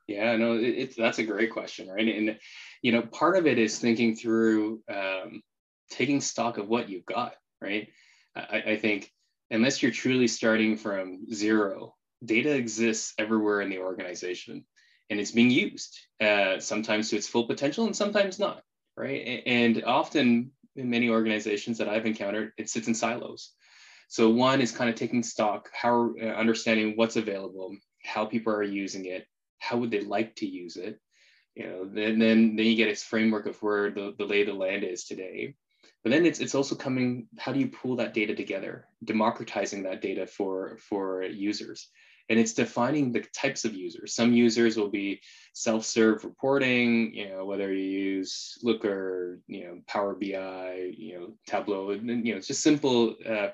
[0.09, 2.09] Yeah no it, it's that's a great question right?
[2.09, 2.39] And
[2.83, 5.43] you know part of it is thinking through um,
[5.91, 7.89] taking stock of what you've got right?
[8.35, 9.11] I, I think
[9.51, 14.65] unless you're truly starting from zero data exists everywhere in the organization
[15.11, 18.63] and it's being used uh, sometimes to its full potential and sometimes not
[18.97, 19.43] right?
[19.47, 23.53] And often in many organizations that i've encountered it sits in silos
[24.13, 28.63] so one is kind of taking stock, how uh, understanding what's available, how people are
[28.63, 29.27] using it,
[29.59, 31.01] how would they like to use it,
[31.55, 31.87] you know.
[31.87, 34.85] Then then then you get its framework of where the, the lay of the land
[34.85, 35.55] is today.
[36.05, 37.27] But then it's it's also coming.
[37.39, 41.89] How do you pull that data together, democratizing that data for for users?
[42.29, 44.15] and it's defining the types of users.
[44.15, 45.21] Some users will be
[45.55, 51.91] self-serve reporting, you know, whether you use Looker, you know, Power BI, you know, Tableau,
[51.91, 53.49] you know, just simple uh,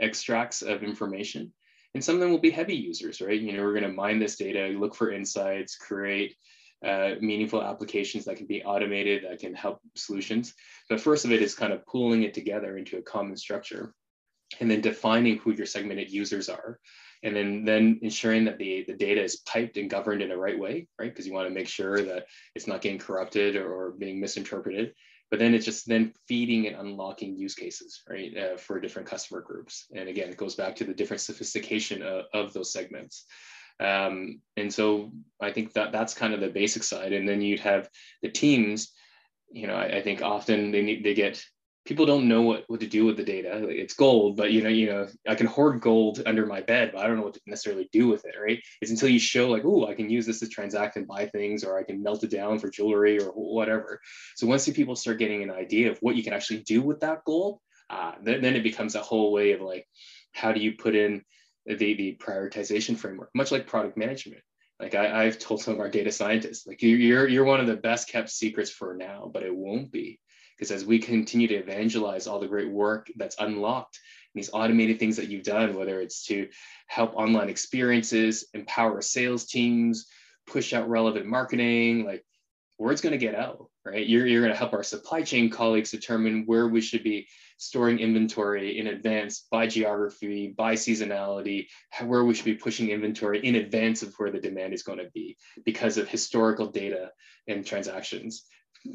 [0.00, 1.52] extracts of information.
[1.94, 3.40] And some of them will be heavy users, right?
[3.40, 6.36] You know, we're going to mine this data, look for insights, create
[6.84, 10.54] uh, meaningful applications that can be automated, that can help solutions.
[10.88, 13.94] But first of it is kind of pulling it together into a common structure
[14.60, 16.78] and then defining who your segmented users are
[17.22, 20.58] and then then ensuring that the, the data is piped and governed in the right
[20.58, 23.90] way right because you want to make sure that it's not getting corrupted or, or
[23.92, 24.94] being misinterpreted
[25.30, 29.40] but then it's just then feeding and unlocking use cases right uh, for different customer
[29.40, 29.86] groups.
[29.94, 33.24] And again it goes back to the different sophistication of, of those segments.
[33.80, 37.12] Um, and so i think that that's kind of the basic side.
[37.12, 37.88] And then you'd have
[38.22, 38.92] the teams
[39.50, 41.42] you know i, I think often they need they get
[41.88, 43.66] people don't know what, what to do with the data.
[43.66, 47.02] It's gold, but you know, you know, I can hoard gold under my bed, but
[47.02, 48.60] I don't know what to necessarily do with it, right?
[48.82, 51.64] It's until you show like, oh, I can use this to transact and buy things,
[51.64, 54.02] or I can melt it down for jewelry or whatever.
[54.36, 57.24] So once people start getting an idea of what you can actually do with that
[57.24, 57.58] gold,
[57.88, 59.86] uh, then, then it becomes a whole way of like,
[60.34, 61.24] how do you put in
[61.64, 64.42] the, the prioritization framework, much like product management.
[64.78, 67.74] Like I, have told some of our data scientists, like you're you're one of the
[67.74, 70.20] best kept secrets for now, but it won't be
[70.58, 73.98] because as we continue to evangelize all the great work that's unlocked
[74.34, 76.48] these automated things that you've done, whether it's to
[76.86, 80.06] help online experiences, empower sales teams,
[80.46, 82.24] push out relevant marketing, like
[82.78, 84.06] word's going to get out, right?
[84.06, 87.98] You're, you're going to help our supply chain colleagues determine where we should be storing
[87.98, 91.66] inventory in advance by geography, by seasonality,
[92.04, 95.10] where we should be pushing inventory in advance of where the demand is going to
[95.12, 97.10] be because of historical data
[97.48, 98.44] and transactions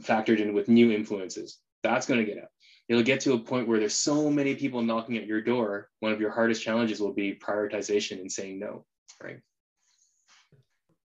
[0.02, 1.60] factored in with new influences.
[1.84, 2.50] That's going to get out.
[2.90, 5.90] It'll get to a point where there's so many people knocking at your door.
[6.00, 8.86] One of your hardest challenges will be prioritization and saying no,
[9.22, 9.40] right?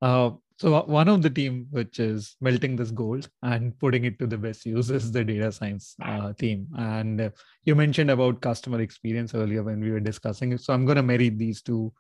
[0.02, 4.28] Uh, so one of the team which is melting this gold and putting it to
[4.28, 6.68] the best use is the data science uh, team.
[6.78, 7.32] And
[7.64, 10.62] you mentioned about customer experience earlier when we were discussing it.
[10.62, 11.92] So I'm going to marry these two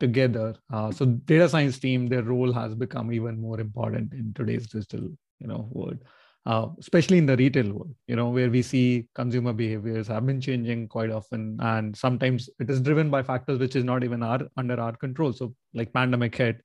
[0.00, 0.56] together.
[0.72, 5.10] Uh, so data science team, their role has become even more important in today's digital
[5.40, 5.98] you know world
[6.46, 10.40] uh, especially in the retail world you know where we see consumer behaviors have been
[10.40, 11.58] changing quite often.
[11.60, 15.32] And sometimes it is driven by factors which is not even our under our control.
[15.32, 16.62] So like pandemic hit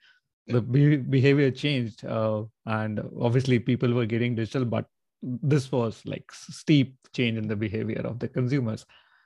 [0.48, 4.86] the be- behavior changed uh, and obviously people were getting digital but
[5.22, 8.86] this was like steep change in the behavior of the consumers.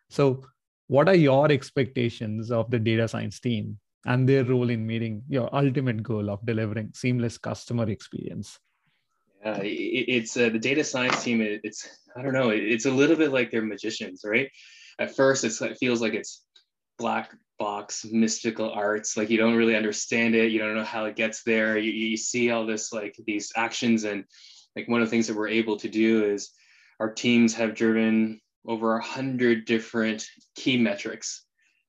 [0.09, 0.45] So
[0.87, 5.53] what are your expectations of the data science team and their role in meeting your
[5.53, 8.57] ultimate goal of delivering seamless customer experience
[9.43, 11.41] it, it's uh, the data science team.
[11.41, 12.49] It, it's I don't know.
[12.49, 14.49] It, it's a little bit like they're magicians, right?
[14.99, 16.43] At first, it feels like it's
[16.97, 21.15] black box mystical arts like you don't really understand it you don't know how it
[21.15, 24.23] gets there you, you see all this like these actions and
[24.75, 26.51] like one of the things that we're able to do is
[26.99, 30.25] our teams have driven over a hundred different
[30.55, 31.45] key metrics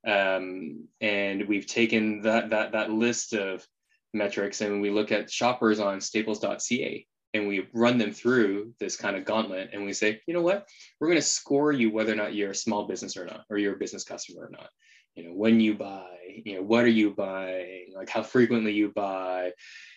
[0.07, 3.65] um, and we've taken that that that list of
[4.13, 9.17] metrics and we look at shoppers on staples.ca and we run them through this kind
[9.17, 10.69] of gauntlet and we say you know what?
[10.99, 13.59] We're going to score you whether or not you're a small business or not or
[13.59, 14.69] you're a business customer or not.
[15.15, 16.07] You know when you buy
[16.45, 17.93] you know what are you buying?
[17.97, 19.53] Like how frequently you buy.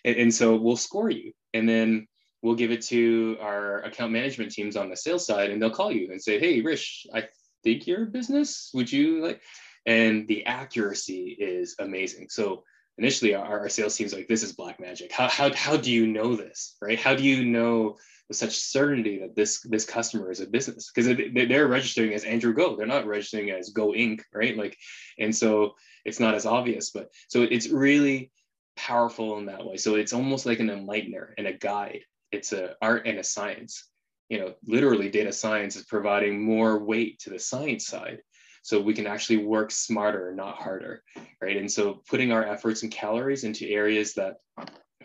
[0.06, 2.08] And, and so we'll score you and then
[2.42, 5.92] we'll give it to our account management teams on the sales side and they'll call
[5.92, 7.24] you and say hey Rish i
[7.64, 9.42] think you're a business would you like?
[9.86, 12.28] And the accuracy is amazing.
[12.30, 12.64] So
[12.98, 15.12] initially our, our sales team's like this is black magic.
[15.12, 17.00] How, how, how do you know this right?
[17.00, 20.91] How do you know with such certainty that this this customer is a business?
[20.94, 22.76] Because they're registering as andrew go.
[22.76, 24.58] They're not registering as go inc right?
[24.58, 24.78] Like
[25.18, 25.74] and so
[26.06, 28.32] it's not as obvious but so it's really
[28.76, 29.78] powerful in that way.
[29.78, 32.02] So it's almost like an enlightener and a guide.
[32.32, 33.89] It's a art and a science.
[34.30, 38.20] You know literally data science is providing more weight to the science side
[38.64, 41.03] so we can actually work smarter not harder
[41.41, 41.57] right?
[41.57, 44.38] And so putting our efforts and calories into areas that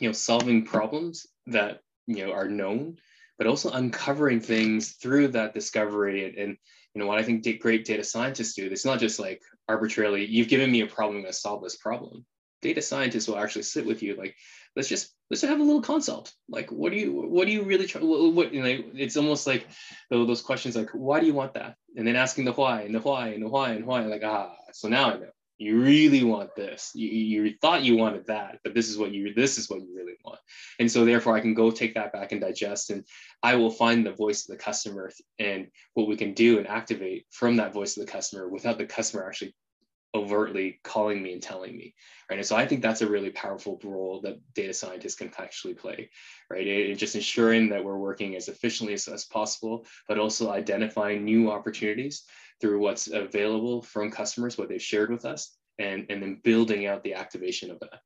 [0.00, 2.96] you know solving problems that you know are known
[3.36, 6.26] but also uncovering things through that discovery.
[6.26, 6.56] And, and
[6.94, 10.48] you know what i think great data scientists do it's not just like arbitrarily you've
[10.48, 12.24] given me a problem i'm to solve this problem.
[12.60, 14.34] Data scientists will actually sit with you like
[14.74, 16.32] let's just let's have a little consult.
[16.48, 19.46] Like what do you what do you really try what, what you know it's almost
[19.46, 19.68] like
[20.10, 23.00] those questions like why do you want that and then asking the why and the
[23.00, 25.30] why and the why and why like ah so now i know.
[25.60, 26.92] You really want this.
[26.94, 29.92] You, you thought you wanted that but this is what you this is what you
[29.92, 30.38] really want.
[30.78, 33.04] And so therefore i can go take that back and digest and
[33.42, 37.26] i will find the voice of the customer and what we can do and activate
[37.30, 39.52] from that voice of the customer without the customer actually
[40.14, 41.94] overtly calling me and telling me
[42.30, 42.38] right?
[42.38, 46.10] And so i think that's a really powerful role that data scientists can actually play
[46.50, 46.66] right?
[46.66, 51.50] It, just ensuring that we're working as efficiently as, as possible but also identifying new
[51.50, 52.24] opportunities
[52.60, 57.02] through what's available from customers what they've shared with us and and then building out
[57.04, 58.00] the activation of that.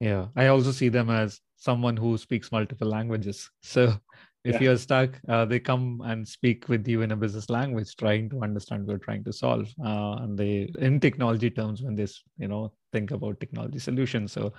[0.00, 3.50] Yeah i also see them as someone who speaks multiple languages.
[3.62, 3.94] So
[4.44, 4.60] if yeah.
[4.60, 8.42] you're stuck uh, they come and speak with you in a business language trying to
[8.42, 12.06] understand what you're trying to solve uh, and they in technology terms when they
[12.38, 14.32] you know think about technology solutions.
[14.32, 14.52] So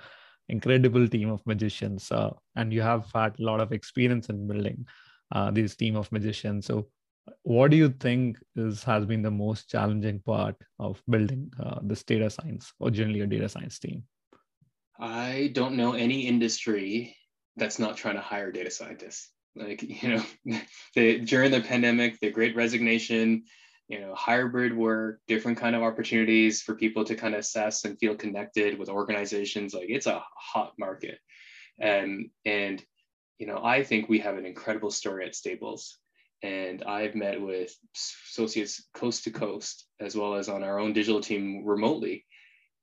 [0.48, 4.86] incredible team of magicians uh, and you have had a lot of experience in building
[5.32, 6.66] uh, this team of magicians.
[6.66, 6.88] So
[7.42, 12.02] what do you think is has been the most challenging part of building uh, this
[12.02, 14.02] data science or generally a data science team?
[14.98, 17.16] I don't know any industry
[17.56, 20.60] that's not trying to hire data scientists like you know
[20.94, 23.44] during the pandemic the great resignation
[23.88, 27.98] you know hybrid work different kind of opportunities for people to kind of assess and
[27.98, 31.18] feel connected with organizations like it's a hot market.
[31.78, 32.82] And and
[33.38, 35.98] you know i think we have an incredible story at staples.
[36.42, 41.20] And i've met with associates coast to coast as well as on our own digital
[41.20, 42.24] team remotely.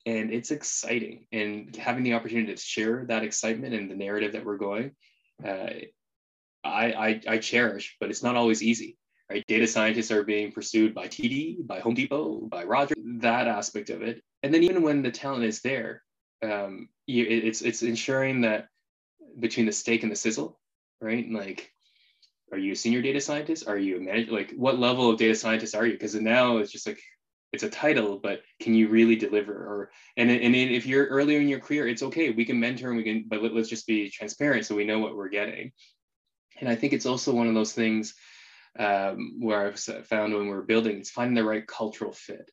[0.05, 1.27] And it's exciting.
[1.31, 4.91] And having the opportunity to share that excitement and the narrative that we're going
[5.47, 5.69] uh,
[6.63, 8.97] I, I, I cherish, but it's not always easy.
[9.29, 9.45] Right?
[9.47, 12.95] Data scientists are being pursued by TD, by Home Depot, by Roger.
[13.19, 16.03] That aspect of it, and then even when the talent is there,
[16.43, 18.67] um, you, it's it's ensuring that
[19.39, 20.59] between the steak and the sizzle,
[20.99, 21.29] right?
[21.31, 21.71] Like,
[22.51, 23.67] are you a senior data scientist?
[23.67, 24.33] Are you a manager?
[24.33, 25.93] Like, what level of data scientist are you?
[25.93, 26.99] Because now it's just like
[27.53, 29.53] it's a title, but can you really deliver?
[29.53, 32.31] Or and and if you're earlier in your career, it's okay.
[32.31, 34.99] We can mentor and we can, but let, us just be transparent so we know
[34.99, 35.71] what we're getting.
[36.61, 38.13] And I think it's also one of those things
[38.79, 42.49] um, where I've found when we're building, it's finding the right cultural fit.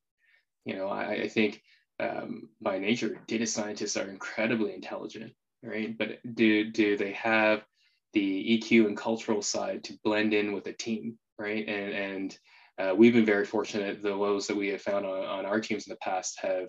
[0.64, 1.62] You know, I, I think
[2.00, 5.32] um, by nature, data scientists are incredibly intelligent,
[5.62, 5.96] right?
[5.96, 7.64] But do do they have
[8.12, 11.66] the EQ and cultural side to blend in with a team, right?
[11.68, 12.38] And and
[12.78, 14.02] uh, we've been very fortunate.
[14.02, 16.68] The those that we have found on, on our teams in the past have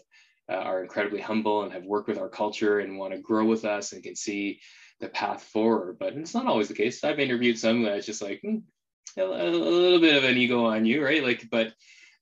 [0.49, 3.65] uh, are incredibly humble and have worked with our culture and want to grow with
[3.65, 4.59] us and can see
[4.99, 5.97] the path forward.
[5.99, 7.03] But it's not always the case.
[7.03, 8.57] I've interviewed some that's just like hmm,
[9.17, 11.23] a, a, little bit of an ego on you, right?
[11.23, 11.73] Like, but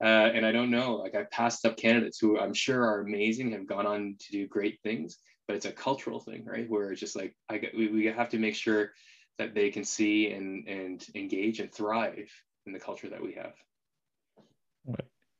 [0.01, 0.95] uh, and I don't know.
[0.95, 4.47] Like I've passed up candidates who I'm sure are amazing, have gone on to do
[4.47, 5.17] great things,
[5.47, 6.69] but it's a cultural thing, right?
[6.69, 8.91] Where it's just like I we, we have to make sure
[9.39, 12.30] that they can see and and engage and thrive
[12.65, 13.53] in the culture that we have.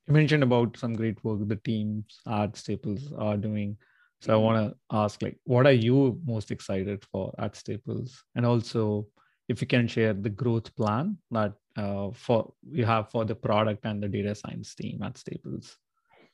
[0.08, 3.78] You mentioned about some great work the teams at Staples are doing.
[4.22, 4.40] So mm-hmm.
[4.40, 9.08] I want to ask, like, what are you most excited for at Staples, and also
[9.50, 13.86] if you can share the growth plan that uh, for you have for the product
[13.86, 15.78] and the data science team at Staples.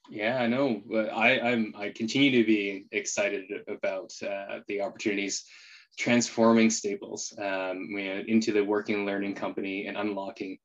[0.10, 0.82] Yeah, I know.
[1.14, 5.46] I I'm I continue to be excited about uh, the opportunities
[5.98, 10.58] transforming Staples um, you know, into the working learning company and unlocking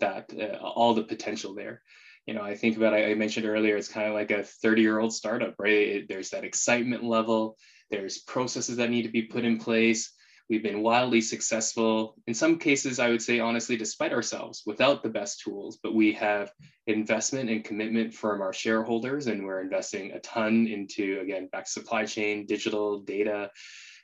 [0.00, 1.82] that uh, all the potential there.
[2.26, 4.98] You know, I think about I, mentioned earlier, it's kind of like a 30 year
[4.98, 5.72] old startup, right?
[5.72, 7.56] It, there's that excitement level.
[7.90, 10.12] There's processes that need to be put in place.
[10.48, 12.16] We've been wildly successful.
[12.26, 16.12] In some cases, I would say, honestly, despite ourselves, without the best tools, but we
[16.12, 16.52] have
[16.86, 22.04] investment and commitment from our shareholders, and we're investing a ton into, again, back supply
[22.04, 23.50] chain, digital data,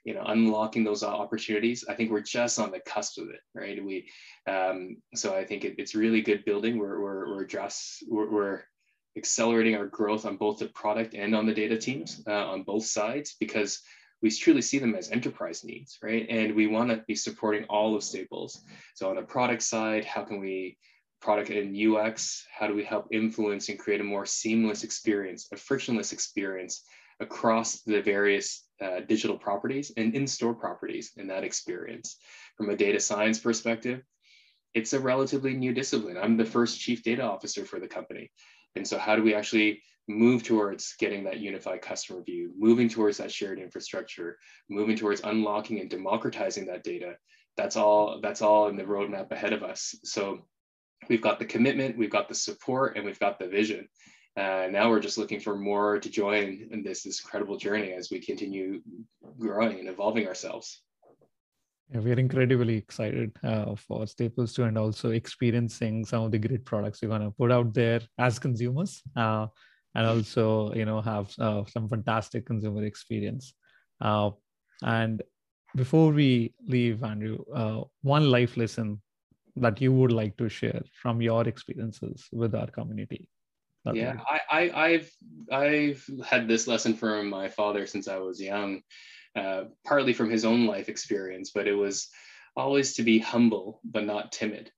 [0.04, 3.84] you know unlocking those opportunities i think we're just on the cusp of it right?
[3.84, 4.08] We
[4.46, 6.78] um, so i think it, it's really good building.
[6.78, 8.62] We're we're, we're just we're, we're,
[9.16, 12.84] accelerating our growth on both the product and on the data teams uh, on both
[12.84, 13.80] sides because
[14.22, 16.24] we truly see them as enterprise needs right?
[16.30, 18.60] And we want to be supporting all of staples.
[18.94, 20.78] So on the product side how can we
[21.20, 22.46] product and ux?
[22.56, 26.84] How do we help influence and create a more seamless experience a frictionless experience
[27.18, 32.16] across the various uh, digital properties and in-store properties in that experience.
[32.56, 34.02] From a data science perspective,
[34.74, 36.16] it's a relatively new discipline.
[36.16, 38.30] I'm the first chief data officer for the company.
[38.76, 43.18] And so how do we actually move towards getting that unified customer view, moving towards
[43.18, 47.16] that shared infrastructure, moving towards unlocking and democratizing that data?
[47.56, 49.94] That's all that's all in the roadmap ahead of us.
[50.04, 50.46] So
[51.08, 53.88] we've got the commitment, we've got the support, and we've got the vision.
[54.38, 58.08] Uh, now we're just looking for more to join in this, this incredible journey as
[58.08, 58.80] we continue
[59.36, 60.82] growing and evolving ourselves.
[61.90, 66.64] Yeah, we're incredibly excited uh, for Staples 2 and also experiencing some of the great
[66.64, 69.48] products we're going to put out there as consumers uh,
[69.96, 73.54] and also, you know, have uh, some fantastic consumer experience.
[74.00, 74.30] Uh,
[74.82, 75.20] and
[75.74, 79.02] before we leave, Andrew, uh, one life lesson
[79.56, 83.28] that you would like to share from your experiences with our community
[83.94, 84.16] yeah,
[84.50, 85.10] I, I, have
[85.50, 88.82] I've had this lesson from my father since I was young,
[89.36, 92.08] uh, partly from his own life experience, but it was
[92.56, 94.70] always to be humble but not timid.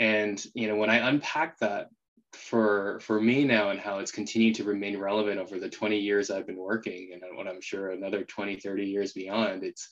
[0.00, 1.88] And you know, when I unpack that
[2.32, 6.30] for for me now and how it's continued to remain relevant over the 20 years
[6.30, 9.88] I've been working, and what I'm sure another 20, 30 years beyond, it's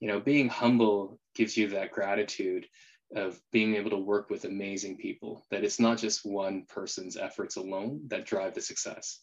[0.00, 2.66] you know, being humble gives you that gratitude
[3.14, 7.56] of being able to work with amazing people that it's not just one person's efforts
[7.56, 9.20] alone that drive the success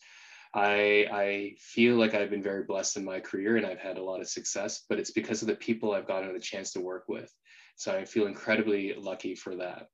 [0.53, 4.03] I, I feel like I've been very blessed in my career and I've had a
[4.03, 7.05] lot of success, but it's because of the people I've gotten the chance to work
[7.07, 7.33] with.
[7.75, 9.87] So I feel incredibly lucky for that.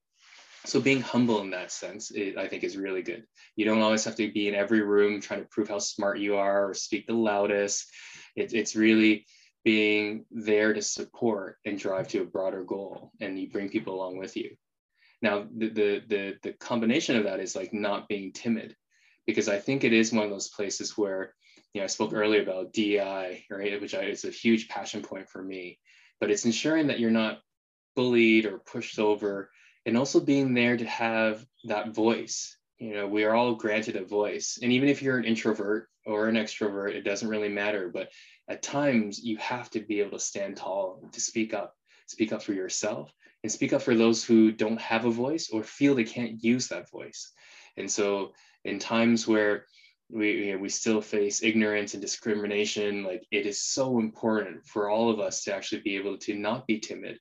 [0.65, 3.23] So being humble in that sense, it, I think is really good.
[3.55, 6.35] You don't always have to be in every room trying to prove how smart you
[6.35, 7.89] are or speak the loudest.
[8.35, 9.25] It, it's really
[9.63, 14.17] being there to support and drive to a broader goal and you bring people along
[14.17, 14.55] with you.
[15.21, 18.75] Now the, the the the, combination of that is like not being timid
[19.25, 21.33] because i think it is one of those places where
[21.73, 25.43] you know i spoke earlier about di right which is a huge passion point for
[25.43, 25.77] me
[26.19, 27.39] but it's ensuring that you're not
[27.95, 29.51] bullied or pushed over
[29.85, 32.57] and also being there to have that voice.
[32.77, 36.29] You know we are all granted a voice and even if you're an introvert or
[36.29, 38.09] an extrovert it doesn't really matter but
[38.49, 41.75] at times you have to be able to stand tall to speak up
[42.07, 45.63] speak up for yourself and speak up for those who don't have a voice or
[45.63, 47.31] feel they can't use that voice.
[47.77, 48.33] And so
[48.65, 49.65] in times where
[50.09, 55.19] we we still face ignorance and discrimination like it is so important for all of
[55.19, 57.19] us to actually be able to not be timid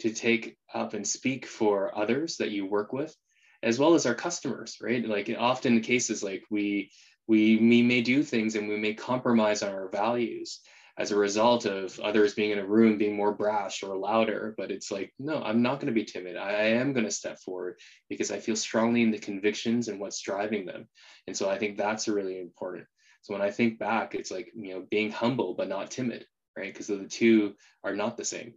[0.00, 3.16] to take up and speak for others that you work with
[3.62, 5.06] as well as our customers right?
[5.06, 6.90] Like often the cases like we
[7.28, 10.60] we, we may do things and we may compromise on our values
[10.98, 14.54] as a result of others being in a room being more brash or louder.
[14.56, 16.36] But it's like no i'm not going to be timid.
[16.36, 20.00] I, I am going to step forward because i feel strongly in the convictions and
[20.00, 20.88] what's driving them.
[21.26, 22.86] And so i think that's really important.
[23.22, 26.26] So when i think back it's like you know being humble but not timid
[26.56, 26.72] right?
[26.72, 27.54] Because the two
[27.84, 28.54] are not the same.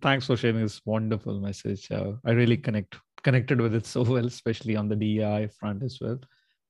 [0.00, 4.26] Thanks for sharing this wonderful message uh, i really connect connected with it so well
[4.26, 6.18] especially on the dei front as well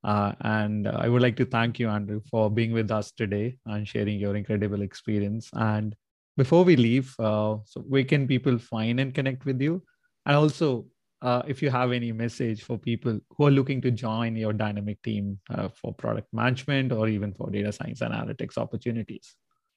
[0.05, 3.89] uh, and I would like to thank you, Andrew, for being with us today and
[3.89, 5.51] sharing your incredible experience.
[5.55, 5.97] And
[6.37, 9.83] before we leave, uh, so where can people find and connect with you?
[10.27, 10.87] And also,
[11.23, 15.03] uh, if you have any message for people who are looking to join your dynamic
[15.03, 19.35] team uh, for product management or even for data science analytics opportunities.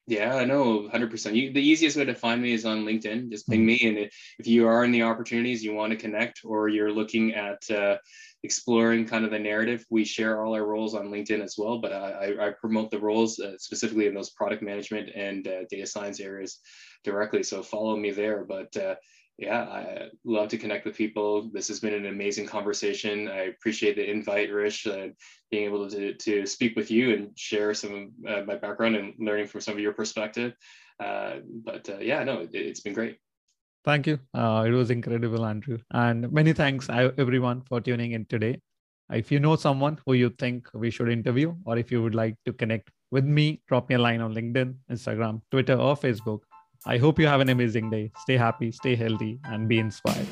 [0.10, 1.36] Yeah, I know, 100%.
[1.36, 3.30] You, the easiest way to find me is on LinkedIn.
[3.30, 3.68] Just ping mm-hmm.
[3.68, 3.88] me.
[3.90, 7.70] And if you are in the opportunities, you want to connect, or you're looking at
[7.70, 7.98] uh,
[8.42, 11.80] exploring kind of the narrative, we share all our roles on LinkedIn as well.
[11.80, 15.86] But I, I promote the roles uh, specifically in those product management and uh, data
[15.86, 16.60] science areas
[17.04, 17.44] directly.
[17.44, 18.46] So follow me there.
[18.46, 18.96] But uh,
[19.38, 21.50] yeah, I love to connect with people.
[21.54, 23.28] This has been an amazing conversation.
[23.28, 25.10] I appreciate the invite, Rish, uh,
[25.52, 29.14] being able to, to speak with you and share some of uh, my background and
[29.20, 30.54] learning from some of your perspective.
[31.00, 33.18] Uh, but uh, yeah, no, it, has been great.
[33.86, 34.20] Thank you.
[34.34, 35.78] Uh, it was incredible, Andrew.
[35.92, 38.60] And many thanks, everyone, for tuning in today.
[39.12, 42.36] If you know someone who you think we should interview, or if you would like
[42.46, 46.40] to connect with me, drop me a line on LinkedIn, Instagram, Twitter, or Facebook
[46.90, 48.12] I hope you have an amazing day.
[48.18, 50.26] Stay happy, stay healthy, and be inspired.